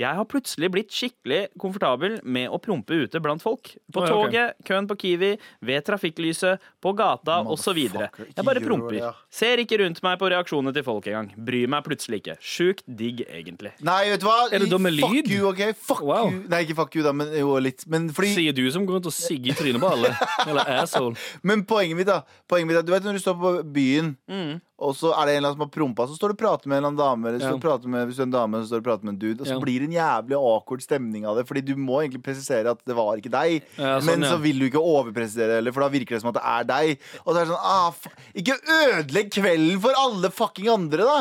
[0.00, 3.74] Jeg har plutselig blitt skikkelig komfortabel med å prompe ute blant folk.
[3.92, 7.76] På toget, køen på Kiwi, ved trafikklyset, på gata osv.
[7.76, 8.90] Jeg bare promper.
[8.96, 9.10] det, ja.
[9.30, 11.28] Ser ikke rundt meg på reaksjonene til folk engang.
[11.36, 12.38] Bryr meg plutselig ikke.
[12.40, 13.74] Sjukt digg, egentlig.
[13.84, 14.38] Nei, vet du hva?
[14.50, 15.28] Er det da med Fuck lyd?
[15.30, 15.62] you, OK?
[15.76, 16.30] Fuck Wow.
[16.32, 16.42] you.
[16.48, 17.84] Nei, ikke fuck you, da, men jo litt.
[17.86, 20.10] Men fordi Sier du som går rundt og sigger i trynet på alle.
[20.48, 21.14] Eller asshole.
[21.46, 24.60] Men poenget mitt, da Poenget mitt er, Du vet når du står på byen, Mm.
[24.82, 26.66] og så er det en eller annen som har prompa, så står du og prater
[26.68, 27.58] med en eller annen dame, eller så Ja.
[27.62, 29.40] prater med, hvis du er en dame, så står du og prater med en dude,
[29.40, 29.60] og så Ja.
[29.60, 32.96] blir det en jævlig awkward stemning av det, fordi du må egentlig presisere at det
[32.96, 34.32] var ikke deg, Ja, sånn, men ja.
[34.32, 37.06] så vil du ikke overpresisere heller, for da virker det som at det er deg.
[37.22, 38.10] Og så er det sånn ah,
[38.42, 41.18] Ikke ødelegg kvelden for alle fucking andre, da!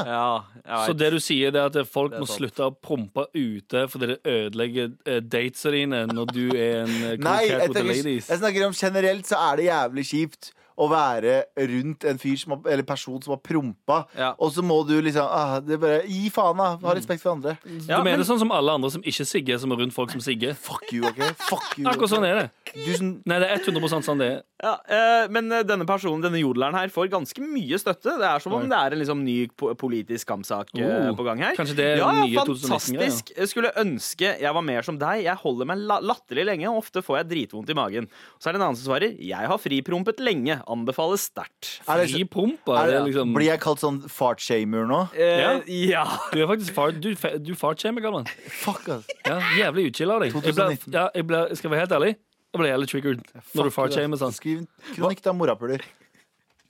[0.61, 3.85] Ja, Så det du sier, det er at folk er må slutte å prompe ute
[3.91, 7.77] fordi det ødelegger eh, datesa dine når du er en eh, Nei, cool cat with
[7.77, 8.29] the ladies.
[8.29, 12.53] jeg snakker om generelt så er det jævlig kjipt å være rundt en fyr som
[12.55, 14.33] har, eller person som har prompa, Ja.
[14.39, 16.77] og så må du liksom ah, det er bare, Gi faen, da!
[16.81, 17.57] Ha respekt for andre.
[17.87, 20.11] Ja, du mener men- sånn som alle andre som ikke sigger, som er rundt folk
[20.11, 20.53] som sigger?
[20.55, 21.19] Fuck you, OK?
[21.49, 21.85] Fuck you.
[21.87, 22.47] Akkurat sånn er det.
[22.85, 24.41] Du som Nei, det er 100 sånn det er.
[24.61, 28.13] Ja, eh, men eh, denne personen, denne jodleren her, får ganske mye støtte.
[28.21, 31.23] Det er som om det er en liksom ny po politisk kampsak eh, Oh, på
[31.25, 31.55] gang her.
[31.57, 33.09] kanskje det er ja, ja, nye 2019-greia.
[33.09, 33.31] fantastisk.
[33.37, 35.23] Jeg skulle ønske jeg var mer som deg.
[35.25, 38.07] Jeg holder meg la latterlig lenge, og ofte får jeg dritvondt i magen.
[38.39, 40.61] Så er det en annen som svarer Jeg har friprompet lenge.
[40.71, 41.69] Anbefales sterkt.
[41.85, 42.69] er Fri pump.
[42.71, 45.01] er Det det, liksom Blir jeg kalt sånn fart-shamer nå?
[45.13, 46.05] Eh, ja.
[46.31, 47.11] Du er faktisk fart, du,
[47.43, 48.27] du fartshamer, Galvan.
[48.61, 49.09] Fuck, ass.
[49.27, 50.35] Ja, jævlig utchilla av deg.
[50.35, 52.13] Jeg ble, ja, jeg ble, skal jeg være helt ærlig,
[52.51, 53.21] jeg ble jævlig triggered
[53.55, 54.35] når du fartshamer sånn.
[54.35, 55.85] Skriv en kronikk, da, morapuler.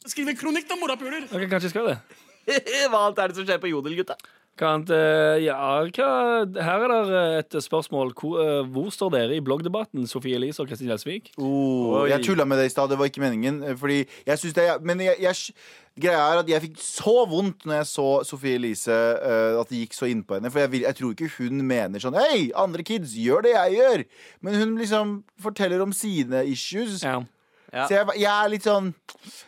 [0.10, 1.26] Skriv en kronikk, da, morapuler!
[1.30, 1.98] Ok, kanskje jeg skal det.
[2.92, 4.18] Hva annet er det som skjer på Jodel, gutta?
[4.62, 5.56] Annet, eh, ja,
[5.90, 6.08] hva,
[6.62, 7.22] her er det
[7.56, 8.12] et spørsmål.
[8.14, 11.32] Hvor, eh, hvor står dere i bloggdebatten, Sofie Elise og Kristin Gjelsvik?
[11.42, 13.64] Oh, jeg tulla med det i stad, det var ikke meningen.
[13.64, 15.36] eh, Fordi jeg synes det Men jeg, jeg,
[16.00, 19.94] greia er at jeg fikk så vondt når jeg så Sofie Elise at det gikk
[19.98, 20.52] så innpå henne.
[20.52, 23.80] For jeg, vil, jeg tror ikke hun mener sånn Hei, andre kids, gjør det jeg
[23.80, 24.04] gjør.
[24.42, 27.02] Men hun liksom forteller om sine issues.
[27.04, 27.24] Ja.
[27.72, 27.86] Ja.
[27.88, 28.90] Så jeg, jeg er litt sånn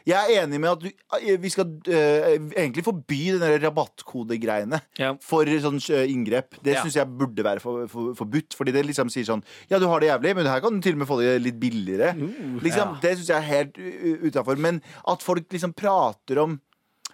[0.08, 0.88] Jeg er enig med at du,
[1.20, 5.14] eh, vi skal eh, egentlig forby den rabattkodegreiene Ja.
[5.20, 6.56] for sånn eh, inngrep.
[6.64, 6.84] Det Ja.
[6.84, 8.56] syns jeg burde være for, for, forbudt.
[8.56, 10.94] Fordi det liksom sier sånn Ja, du har det jævlig, men her kan du til
[10.96, 12.14] og med få det litt billigere.
[12.64, 13.78] liksom, Det syns jeg er helt
[14.24, 14.58] utafor.
[14.58, 16.60] Men at folk liksom prater om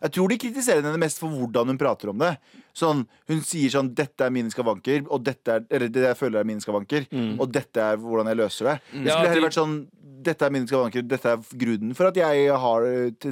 [0.02, 2.38] jeg tror de kritiserer henne mest for hvordan hun prater om det.
[2.74, 6.39] Sånn, Hun sier sånn 'Dette er mine skavanker', og dette er, eller det jeg føler
[6.39, 7.08] er mine skavanker,
[7.39, 8.82] og dette er hvordan jeg løser det.
[8.93, 9.88] Det Ja, heller vært sånn
[10.22, 12.82] 'Dette er mine skavanker, dette er grunnen for at jeg har,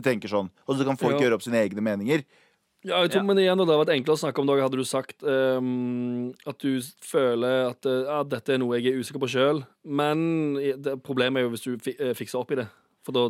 [0.01, 0.49] tenker sånn'.
[0.67, 1.27] Og så kan folk Ja.
[1.27, 2.23] gjøre opp sine egne meninger.
[2.85, 3.23] Ja, jeg tror, Ja.
[3.23, 4.61] men igjen, det hadde vært enklere å snakke om det.
[4.61, 9.19] Hadde du sagt um, at du føler at ja, dette er noe jeg er usikker
[9.19, 12.67] på sjøl, men det, problemet er jo hvis du eh, fikser opp i det.
[13.03, 13.29] For da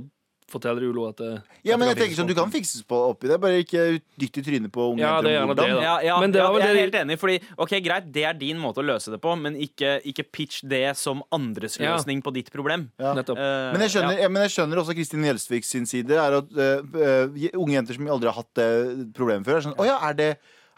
[0.52, 1.30] forteller Ulo at det,
[1.66, 3.86] Ja, at men det jeg tenker sånn, Du kan fikses på oppi det, bare ikke
[4.20, 5.68] dytt i trynet på unge Ja, det er det, da.
[5.68, 8.38] Ja, ja, Men det ja, var jeg er helt enig, fordi ok, greit, det er
[8.40, 11.96] din måte å løse det på, men ikke, ikke pitch det som andres Ja.
[11.96, 12.88] løsning på ditt problem.
[13.00, 13.14] Ja.
[13.18, 13.38] Nettopp.
[13.38, 14.30] Eh, Men jeg, skjønner, ja.
[14.30, 16.16] men jeg skjønner også Kristin Gjelsvik sin side.
[16.16, 19.78] Er at uh, uh, Unge jenter som aldri har hatt det problemet før, er sånn
[19.78, 20.30] Å ja, er det,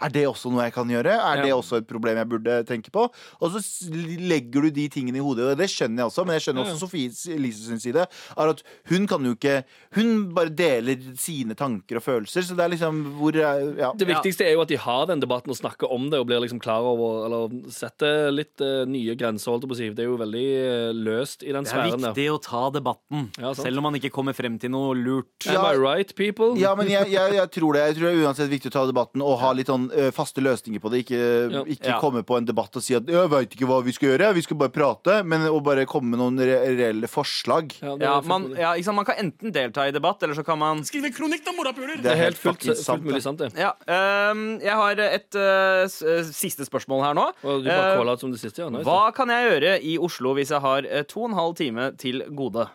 [0.01, 1.11] er det også noe jeg kan gjøre?
[1.11, 3.07] Er det også et problem jeg burde tenke på?
[3.41, 3.59] Og så
[3.91, 6.67] legger du de tingene i hodet, og det skjønner jeg også, men jeg skjønner Ja,
[6.69, 6.73] ja.
[6.75, 8.05] også Sofie Elise sin side.
[8.37, 9.63] Er at hun kan jo ikke
[9.95, 13.91] Hun bare deler sine tanker og følelser, så det er liksom hvor er- ja.
[13.97, 16.39] Det viktigste er jo at de har den debatten og snakker om det og blir
[16.43, 19.89] liksom klar over Eller setter litt uh, nye grenser, holdt jeg på å si.
[19.97, 22.13] Det er jo veldig uh, løst i den Det er sfæren der.
[22.13, 25.47] viktig å ta debatten, Ja, selv om man ikke kommer frem til noe lurt.
[25.49, 26.53] Am I right, people?
[26.59, 27.81] Ja, men jeg, jeg, jeg tror det.
[27.89, 30.79] Jeg tror det er uansett viktig å ta debatten og ha litt sånn faste løsninger
[30.81, 31.05] på det.
[31.05, 31.19] Ikke,
[31.51, 31.63] Ja.
[31.63, 31.99] ikke Ja.
[31.99, 34.41] komme på en debatt og si at 'jeg veit ikke hva vi skal gjøre', vi
[34.41, 35.23] skal bare prate.
[35.25, 37.73] Men å bare komme med noen re reelle forslag.
[37.81, 41.11] Ja, Ja, man, ikke man kan enten delta i debatt, eller så kan man Skrive
[41.11, 42.01] kronikk, da, morapuler!
[42.01, 43.01] Det er helt fullt, fullt sant.
[43.03, 43.53] fullt mulig sant, det.
[43.55, 45.87] Ja, øhm, Jeg har et uh,
[46.31, 47.27] siste spørsmål her nå.
[47.43, 48.69] Og du bare uh, som det siste, ja.
[48.69, 48.83] Nice.
[48.83, 52.21] Hva kan jeg gjøre i Oslo hvis jeg har to og en halv time til
[52.35, 52.67] gode?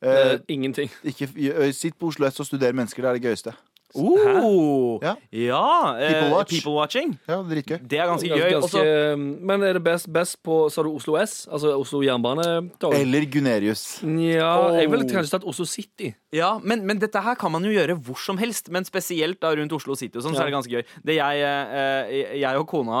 [0.00, 0.88] Uh, Eh, ingenting.
[1.04, 3.02] ikke, eh, sitt på Oslo S og studer mennesker.
[3.02, 3.54] Det er det gøyeste.
[3.96, 5.14] Oh, Ja.
[5.32, 6.52] ja øh, People watch.
[6.52, 7.14] people watching.
[7.28, 7.78] Ja, dritgøy.
[7.90, 8.50] Det er ganske gøy.
[8.52, 9.16] ganske,
[9.48, 11.46] men er det best, best på Sa du Oslo S?
[11.50, 12.94] Altså Oslo jernbanetog?
[12.94, 14.02] Eller Gunerius.
[14.02, 15.10] Ja, jeg ville Oh.
[15.14, 16.12] kanskje tatt Oslo City.
[16.32, 18.68] ja, men, men dette her kan man jo gjøre hvor som helst.
[18.70, 20.34] Men spesielt da rundt Oslo City og ja.
[20.36, 20.82] så er det ganske gøy.
[21.06, 23.00] Det jeg, øh, jeg og kona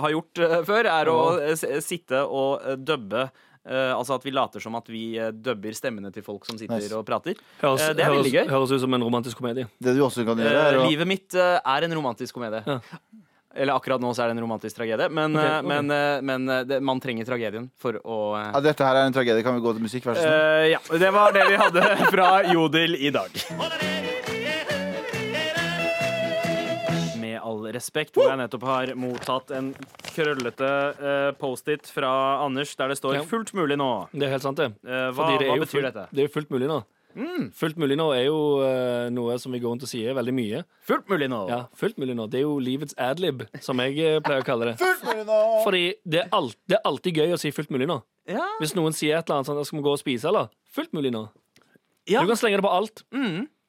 [0.00, 3.30] har gjort før, er å sitte og dubbe
[3.68, 6.78] øh, altså at vi later som at vi uh, dubber stemmene til folk som sitter
[6.80, 6.94] Nice.
[6.96, 7.34] og prater.
[7.60, 8.46] Høres, uh, det er høres, veldig gøy.
[8.52, 9.66] høres ut som en romantisk komedie.
[9.80, 12.62] Det du også kan gjøre, er å livet mitt er en romantisk komedie.
[12.66, 12.80] Ja.
[13.50, 15.08] Eller akkurat nå så er det en romantisk tragedie.
[15.10, 15.66] Men, okay, okay.
[15.66, 19.42] men, men det, man trenger tragedien for å ja, Dette her er en tragedie.
[19.42, 20.36] Kan vi gå til musikk, vær så snill?
[20.38, 20.78] eh, Ja.
[21.02, 23.42] Det var det vi hadde fra Jodel i dag.
[27.60, 29.72] All respekt, hvor jeg nettopp har mottatt en
[30.10, 32.12] krøllete uh, Post-It fra
[32.44, 33.22] Anders der det står Ja.
[33.26, 34.08] 'fullt mulig nå'.
[34.12, 34.72] Det er helt sant, det.
[34.84, 36.06] Uh, hva det er hva betyr fullt, dette?
[36.10, 36.80] Det er jo fullt mulig nå.
[37.58, 40.60] Fullt mulig nå er jo uh, noe som vi går rundt og sier veldig mye.
[40.86, 41.40] Fullt mulig nå.
[41.50, 42.28] Ja, fullt mulig nå.
[42.30, 44.76] Det er jo livets adlib, som jeg pleier å kalle det.
[44.78, 45.40] Fullt mulig nå!
[45.66, 47.98] Fordi det er, alt, det er alltid gøy å si fullt mulig nå.
[48.30, 48.46] Ja.
[48.62, 50.52] Hvis noen sier et eller annet sånn, skal vi gå og spise, eller?
[50.70, 51.26] Fullt mulig nå.
[52.06, 52.22] Ja.
[52.22, 53.02] Du kan slenge det på alt.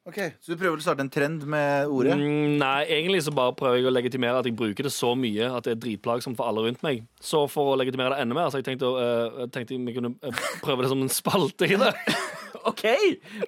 [0.02, 2.16] Ok, Så du prøver å starte en trend med ordet?
[2.18, 5.46] Mm, nei, egentlig så bare prøver jeg å legitimere at jeg bruker det så mye
[5.46, 7.04] at det er dritplagsomt for alle rundt meg.
[7.22, 10.16] Så for å legitimere det enda mer, så jeg tenkte, uh, eh, tenkte vi kunne
[10.26, 11.92] eh, prøve det som en spalte i det.
[12.68, 12.84] OK!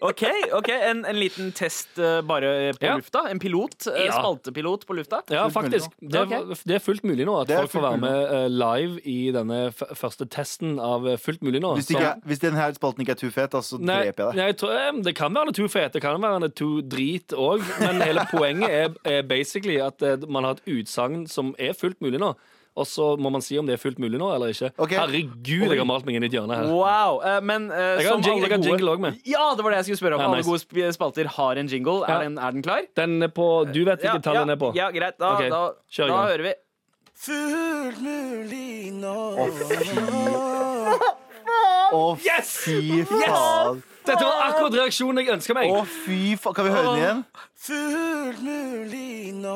[0.00, 0.22] ok,
[0.58, 2.96] ok En, en liten test uh, bare på Ja.
[2.96, 3.24] lufta?
[3.30, 3.86] En pilot?
[3.92, 4.12] eh, Ja.
[4.18, 5.22] Spaltepilot på lufta?
[5.30, 5.90] Ja, Fullt mulig faktisk.
[6.00, 8.34] Det, er- det er fullt mulig nå at Det er folk får fullt være med
[8.34, 11.74] eh, live i denne f første testen av eh, fullt mulig nå.
[11.78, 14.32] Hvis, det ikke, er- hvis denne spalten ikke er too fet, så Nei, dreper jeg
[14.32, 14.36] deg.
[14.40, 16.80] nei, jeg tror, eh, det kan være en too fet, det kan være noe too
[16.82, 21.54] drit òg, men hele poenget er, er basically at eh, man har et utsagn som
[21.58, 22.34] er fullt mulig nå.
[22.74, 24.72] Og så må man si om det er fullt mulig nå eller ikke.
[24.74, 24.98] Okay.
[24.98, 26.72] Herregud, jeg har malt meg inn i et hjørne her.
[26.74, 27.20] Wow.
[27.22, 29.20] uh, men uh, Jeg har en jingle, har jingle gode også med.
[29.30, 30.24] Ja, det var det jeg skulle spørre om.
[30.24, 30.50] Ja, alle nice.
[30.50, 32.00] gode sp- spalter har en jingle.
[32.02, 32.18] Ja.
[32.18, 32.82] Er, den, er den klar?
[32.98, 34.72] Den er på Du vet hvilket tall ja, den er på.
[34.74, 35.20] Ja, greit.
[35.22, 35.54] Da, okay.
[35.54, 36.54] da, kjør i da hører vi.
[37.24, 39.18] Fullt mulig nå.
[41.94, 43.84] Å, fy faen.
[44.04, 45.70] Dette var akkurat reaksjonen jeg ønska meg.
[45.72, 46.54] Å, fy faen.
[46.58, 47.20] Kan vi høre den igjen?
[47.64, 49.54] Fullt mulig nå.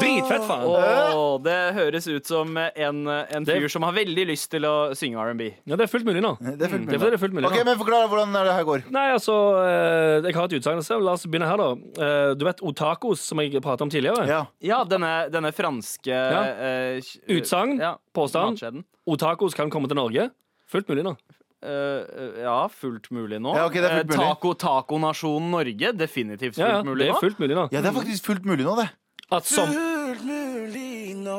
[0.00, 0.64] Dritfett, faen.
[0.64, 4.74] Åh, det høres ut som en, en Det- fyr som har veldig lyst til å
[4.96, 5.50] synge R&B.
[5.68, 6.32] Ja, det er fullt mulig nå.
[6.40, 7.00] Det er fullt fordi mulig.
[7.10, 8.84] det er fullt mulig Ok, men Forklar hvordan det her går.
[8.90, 10.80] Nei, altså eh, Jeg har et utsagn.
[11.04, 11.70] La oss begynne her, da.
[12.06, 14.26] Eh, Du vet Otakos, som jeg pratet om tidligere?
[14.28, 14.46] Ja.
[14.60, 16.42] Ja, denne, denne franske Ja.
[16.56, 18.56] eh, Utsagn, ja, påstand.
[18.56, 18.84] matkjeden.
[19.06, 20.30] Otakos kan komme til Norge.
[20.70, 21.16] Fullt mulig nå.
[21.62, 23.52] Eh, ja, fullt mulig nå.
[23.54, 24.16] Ja, okay, fullt Eh, mulig.
[24.22, 27.16] taco, taconasjonen Norge, definitivt fullt Ja, ja, mulig det nå.
[27.16, 27.68] er fullt mulig nå.
[27.72, 28.88] ja, det er faktisk fullt mulig nå, det.
[29.30, 31.36] At som Fullt mulig nå.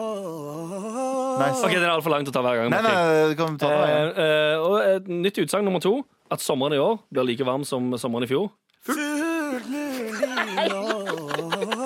[1.42, 1.64] Nice.
[1.66, 2.70] OK, det er altfor langt å ta hver gang.
[2.72, 3.82] Nei, nei, du kan ta den.
[3.82, 5.98] Uh, uh, og et nytt utsagn nummer to.
[6.32, 8.52] At sommeren i år blir like varm som sommeren i fjor.
[8.86, 10.82] Fullt mulig nå.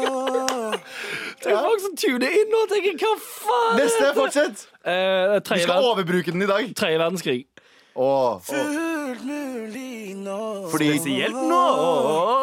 [1.45, 3.75] Det er folk som tuner inn og tenker hva faen?
[3.77, 4.63] Neste, fortsett.
[4.81, 6.71] Eh, Vi skal ver overbruke den i dag.
[6.77, 7.43] tredje verdenskrig.
[7.95, 10.37] Åh, Fullt mulig nå.
[10.71, 11.59] fordi, Spesielt nå!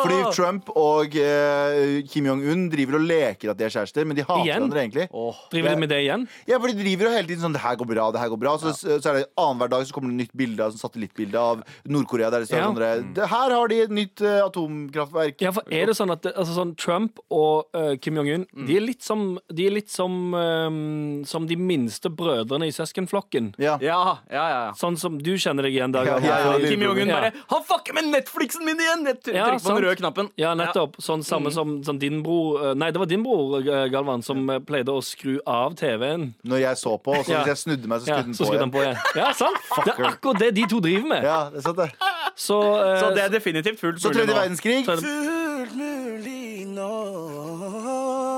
[0.02, 4.24] fordi Trump og eh, Kim Jong-un driver og leker at de er kjærester, men de
[4.24, 4.56] hater Igjen?
[4.62, 5.06] hverandre egentlig.
[5.52, 6.24] Driver de med det igjen?
[6.48, 8.40] Ja, for de driver jo hele tiden sånn Det her går bra, det her går
[8.42, 8.54] bra.
[8.62, 11.42] Så, så er det annenhver dag så kommer det et nytt bilde av sånn satellittbilde
[11.42, 12.70] av Nord-Korea der det står Ja.
[12.70, 15.44] sånn der, det, Her har de et nytt eh, atomkraftverk.
[15.44, 18.78] Ja, for er det sånn at det, altså sånn Trump og eh, Kim Jong-un De
[18.80, 20.80] er litt som, de er litt som, eh,
[21.28, 23.52] som de minste brødrene i søskenflokken.
[23.62, 24.00] Ja, ja,
[24.32, 24.46] ja.
[24.56, 24.62] ja.
[24.78, 26.06] Sånn som du kjenner deg igjen, Dag.
[26.06, 27.18] Ja, ja, ja, Kim Jong-un Ja.
[27.20, 29.76] bare 'Han fucker med Netflixen min igjen!' Jeg Ja, trykker på sant.
[29.76, 30.30] den røde knappen.
[30.38, 30.96] Ja, nettopp.
[31.02, 34.48] Sånn samme som, som din bror eh, Nei, det var din bror, eh, Galvan, som
[34.50, 36.34] eh, pleide å skru av TV-en.
[36.46, 38.78] Når jeg så på, og så hvis jeg snudde meg, så Ja, skrudde den på
[38.78, 38.96] han igjen.
[39.02, 39.24] på igjen.
[39.26, 39.56] Ja, sant?
[39.84, 41.22] Det er akkurat det de to driver med.
[41.24, 41.90] Ja, det er sant det.
[42.36, 44.08] Så, uh, Så det er definitivt fullt mulig nå.
[44.08, 44.84] så tredje verdenskrig.
[44.86, 47.41] Fullt mulig nå.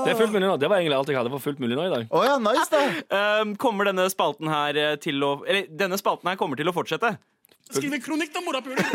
[0.05, 0.55] Det er fullt mulig nå.
[0.61, 2.07] Det var egentlig alt jeg hadde for fullt mulig nå i dag.
[2.13, 2.83] Oh, ja, nice, da.
[3.41, 6.75] Um, kommer denne spalten her eh, til å Eller denne spalten her kommer til å
[6.75, 7.15] fortsette.
[7.73, 8.79] Skrive kronikk, da, morapuler.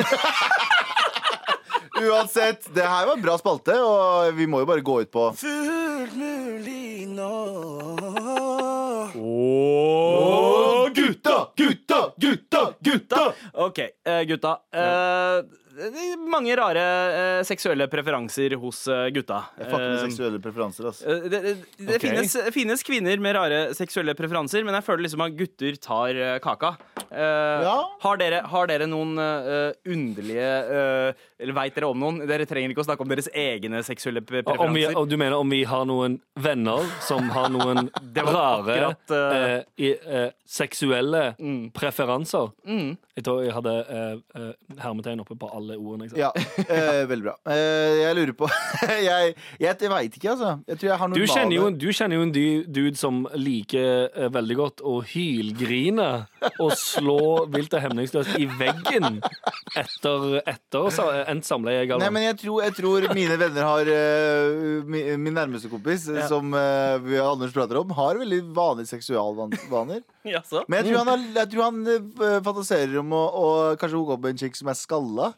[2.01, 5.27] Uansett, det her var en bra spalte, og vi må jo bare gå ut på
[5.37, 7.33] Fullt mulig nå.
[10.95, 12.41] Gutta, gutta, gutta!
[12.61, 12.75] Gutta!
[12.81, 13.33] Gutta!
[13.53, 14.59] OK, eh, gutta.
[14.73, 15.45] Eh, er
[16.31, 16.83] mange rare
[17.41, 19.41] eh, seksuelle preferanser hos eh, gutta.
[19.59, 21.07] Jeg fucker med Eh, seksuelle preferanser, altså.
[21.09, 22.05] Eh, Det, det, det Ok.
[22.05, 26.39] finnes, finnes kvinner med rare seksuelle preferanser, men jeg føler liksom at gutter tar eh,
[26.45, 26.75] kaka.
[27.11, 27.77] Eh, Ja.
[28.03, 32.21] har, dere, har dere noen eh, underlige eh, Eller veit dere om noen?
[32.29, 35.01] Dere trenger ikke å snakke om deres egne seksuelle pre- Og Om vi, preferanser.
[35.01, 39.63] og du mener om vi har noen venner som har noen rare akkurat, eh, eh,
[39.79, 41.71] i, eh, seksuelle Mm.
[41.73, 42.51] preferanser?
[43.21, 44.45] Jeg tror jeg hadde eh,
[44.81, 46.07] hermetegn oppe på alle ordene.
[46.09, 46.57] Ikke sant?
[46.57, 47.35] Ja, eh, veldig bra.
[47.53, 48.49] Eh, jeg lurer på
[49.01, 50.53] Jeg, jeg, jeg veit ikke, altså.
[50.71, 54.09] Jeg tror jeg har Du kjenner, jo, du kjenner jo en du- dude som liker
[54.33, 56.09] veldig godt å hylgrine
[56.63, 57.19] og slå
[57.53, 59.21] vilt og hemningsløst i veggen
[59.77, 60.89] etter, etter
[61.31, 61.85] endt samleie.
[62.01, 66.25] Nei, men jeg tror, jeg tror mine venner har eh, mi, Min nærmeste kompis, ja.
[66.31, 66.55] som
[67.05, 70.01] vi Anders prater om, har veldig vanlige seksualvaner.
[70.35, 70.65] Jaså?
[70.69, 74.13] Men jeg tror han, har, jeg tror han eh, fantaserer om å, å kanskje hooke
[74.19, 75.33] opp med en chick som er skalla.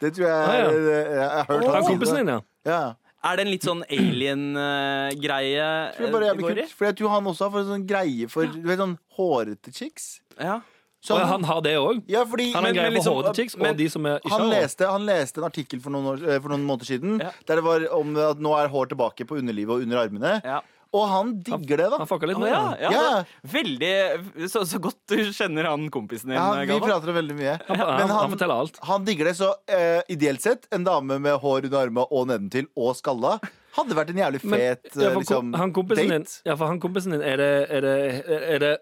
[0.00, 0.70] Det tror jeg, Ah, ja.
[0.70, 2.24] jeg, jeg har hørt Han han si kompisen det.
[2.26, 2.40] din, ja.
[2.70, 2.94] Ja.
[3.28, 7.14] Er det en litt sånn alien-greie tror det bare er jævlig kult, for jeg tror
[7.16, 10.20] han også har fått en sånn greie for du vet, sånn hårete chicks.
[10.38, 10.60] Ja.
[11.02, 12.00] Så Og han har det òg.
[12.10, 14.16] ja, fordi, Han har Men- greie men for liksom, hårete chicks men- de som er
[14.18, 14.62] ikke Han har hår.
[14.62, 17.30] leste, han leste en artikkel for noen, år, eh, for noen måneder siden Ja.
[17.46, 20.40] der det var om at nå er hår tilbake på underlivet og under armene.
[20.44, 20.60] ja.
[20.96, 21.98] Og han digger det, da.
[22.00, 22.86] Han fucka litt med ja, det.
[22.86, 23.50] ja, Ja.
[23.52, 26.86] Veldig så, så godt du kjenner han kompisen din, Ja, vi Gava.
[26.94, 27.58] prater veldig mye.
[27.68, 28.80] Han, han, Men han, han, forteller alt.
[28.88, 32.70] han digger det, så uh, ideelt sett en dame med hår under armene og nedentil
[32.78, 33.36] og skalla
[33.78, 36.70] hadde vært en jævlig Men, fet ja, eh, for, liksom, han kompisen din, ja, for
[36.72, 37.98] han kompisen din, er det, er det,
[38.38, 38.72] er det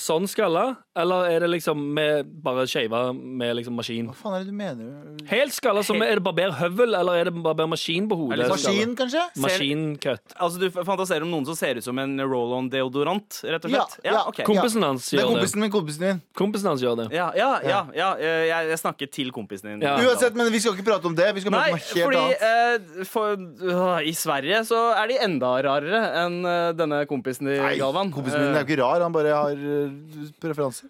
[0.00, 0.64] sånn skalla,
[0.98, 4.08] eller er det liksom med bare skeiva med liksom maskin?
[4.10, 5.20] Hva faen er det du mener?
[5.30, 8.40] Helt skalla, som er det barberhøvel, eller er det barbermaskin på hodet?
[8.40, 9.22] Er det Maskin, kanskje?
[9.44, 10.34] Maskincut.
[10.34, 13.94] Altså, Du fantaserer om noen som ser ut som en roll-on-deodorant, rett og slett?
[14.04, 14.24] ja.
[14.26, 14.40] ok.
[14.48, 15.36] Kompisen hans Det er gjør det.
[15.38, 16.20] kompisen min, kompisen din.
[16.42, 17.06] Kompisen hans gjør det.
[17.14, 18.10] Ja, ja, ja, ja.
[18.18, 19.86] eh, Jeg, jeg snakket til kompisen din.
[19.86, 19.94] Ja.
[20.02, 21.30] Uansett, men vi skal ikke prate om det.
[21.38, 23.00] Vi skal prate Nei, om noe helt fordi annet.
[23.00, 27.62] eh, for, uh, i Sverige så er de enda rarere enn uh, denne kompisen din,
[27.78, 28.10] Galvan.
[28.14, 29.06] kompisen min er jo ikke rar.
[29.06, 30.89] Han bare har uh, preferanser.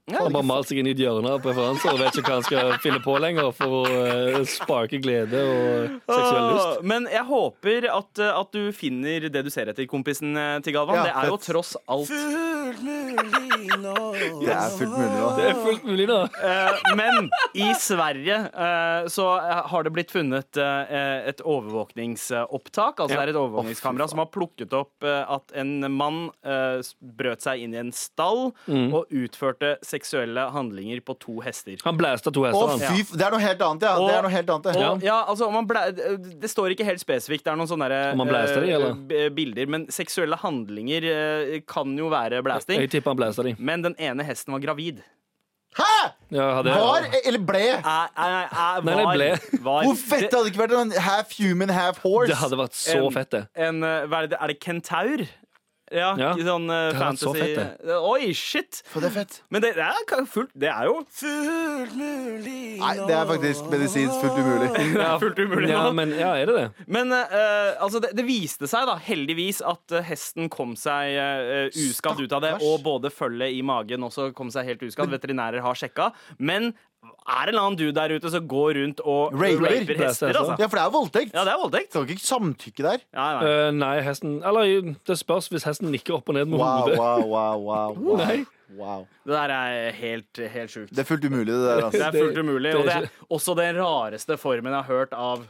[0.19, 2.45] Han bare malt seg inn i et hjørne av preferanser og vet ikke hva han
[2.47, 6.83] skal finne på lenger for å eh, sparke glede og seksuell lyst.
[6.91, 10.75] Men jeg håper at, eh, at du finner det du ser etter, kompisen eh, til
[10.75, 10.99] Galvan.
[11.01, 13.95] Ja, det er jo tross alt Fullt mulig nå.
[14.41, 15.29] Det er fullt mulig, nå.
[15.37, 16.05] Det er fullt mulig.
[16.11, 19.25] Eh, Men i Sverige eh, så
[19.71, 22.99] har det blitt funnet et overvåkningsopptak.
[23.01, 27.75] Altså det er et overvåkningskamera som har plukket opp at en mann brøt seg inn
[27.75, 28.91] i en stall Mm.
[28.95, 31.77] og utførte seksuelle handlinger på to hester.
[31.83, 32.71] Han blæsta to Å, hester.
[32.87, 32.95] han.
[32.95, 33.11] fy f...
[33.17, 33.93] Det er noe helt annet, ja.
[33.99, 34.89] Det er noe helt annet, ja.
[34.91, 35.83] Og, ja, altså, om man blæ
[36.41, 37.43] det står ikke helt spesifikt.
[37.45, 38.93] Det er noen sånne der, Om blæster de, eh, eller?
[38.93, 39.65] b- bilder.
[39.67, 42.79] Men seksuelle handlinger eh, kan jo være blæsting.
[42.81, 43.55] Jeg tipper han blæsta de.
[43.59, 45.01] Men den ene hesten var gravid.
[45.77, 46.11] Hæ?!
[46.31, 47.59] Ja, hadde, Var eller ble?
[47.79, 49.27] Æ, æ, æ, Nei, det var, ble.
[49.63, 49.83] var.
[49.87, 52.27] Hvor fett hadde det ikke vært en half human, half horse?
[52.31, 53.41] det hadde vært så En- fett, det.
[53.55, 55.23] en, eh, hva er, det, er det kentaur?
[55.91, 58.81] Ja, Ja, i sånn uh, det hadde så fett fett, Oi, shit!
[58.91, 59.37] For det er fett.
[59.51, 64.23] Men det, det er fullt Det er jo Fullt mulig Nei, det er faktisk medisinsk
[64.23, 64.69] fullt umulig.
[64.97, 65.69] det er fullt umulig.
[65.71, 66.85] Ja, men ja, er det det?
[66.91, 71.67] Men uh, altså det, det viste seg da heldigvis at eh, hesten kom seg uh,
[71.83, 72.53] uskadd ut av det.
[72.65, 75.11] Og både følget i magen også kom seg helt uskadd.
[75.13, 76.11] Veterinærer har sjekka.
[76.39, 76.71] Men
[77.21, 79.61] er det en eller annen dude der ute som går rundt og Raper.
[79.61, 80.27] raper hester?
[80.33, 80.55] Altså?
[80.59, 81.33] Ja, for det er voldtekt.
[81.35, 81.91] Ja, det er voldtekt.
[81.93, 83.03] Skal ikke samtykke der.
[83.13, 83.51] Ja, nei.
[83.51, 86.97] Uh, nei, hesten Eller det spørs hvis hesten nikker opp og ned med Wow, hodet.
[86.97, 88.17] wow, wow, wow, wow.
[88.25, 88.39] Nei.
[88.77, 89.05] wow.
[89.27, 90.89] Det der er helt, helt sjukt.
[90.95, 91.75] Det er fullt umulig, det der.
[91.75, 92.03] Det Altså.
[92.07, 95.13] er fullt umulig, det er og det er også den rareste formen jeg har hørt
[95.13, 95.45] av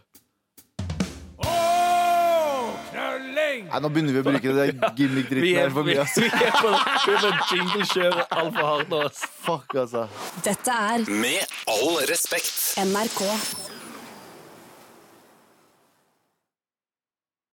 [3.32, 6.06] Nei, nå begynner vi å bruke det der gimmick-dritten her for vi, mye.
[6.22, 9.04] vi er på, vi er på jinglekjør altfor hardt nå.
[9.46, 10.08] Fuck, altså.
[10.46, 12.58] Dette er Med all respekt.
[12.82, 13.71] NRK.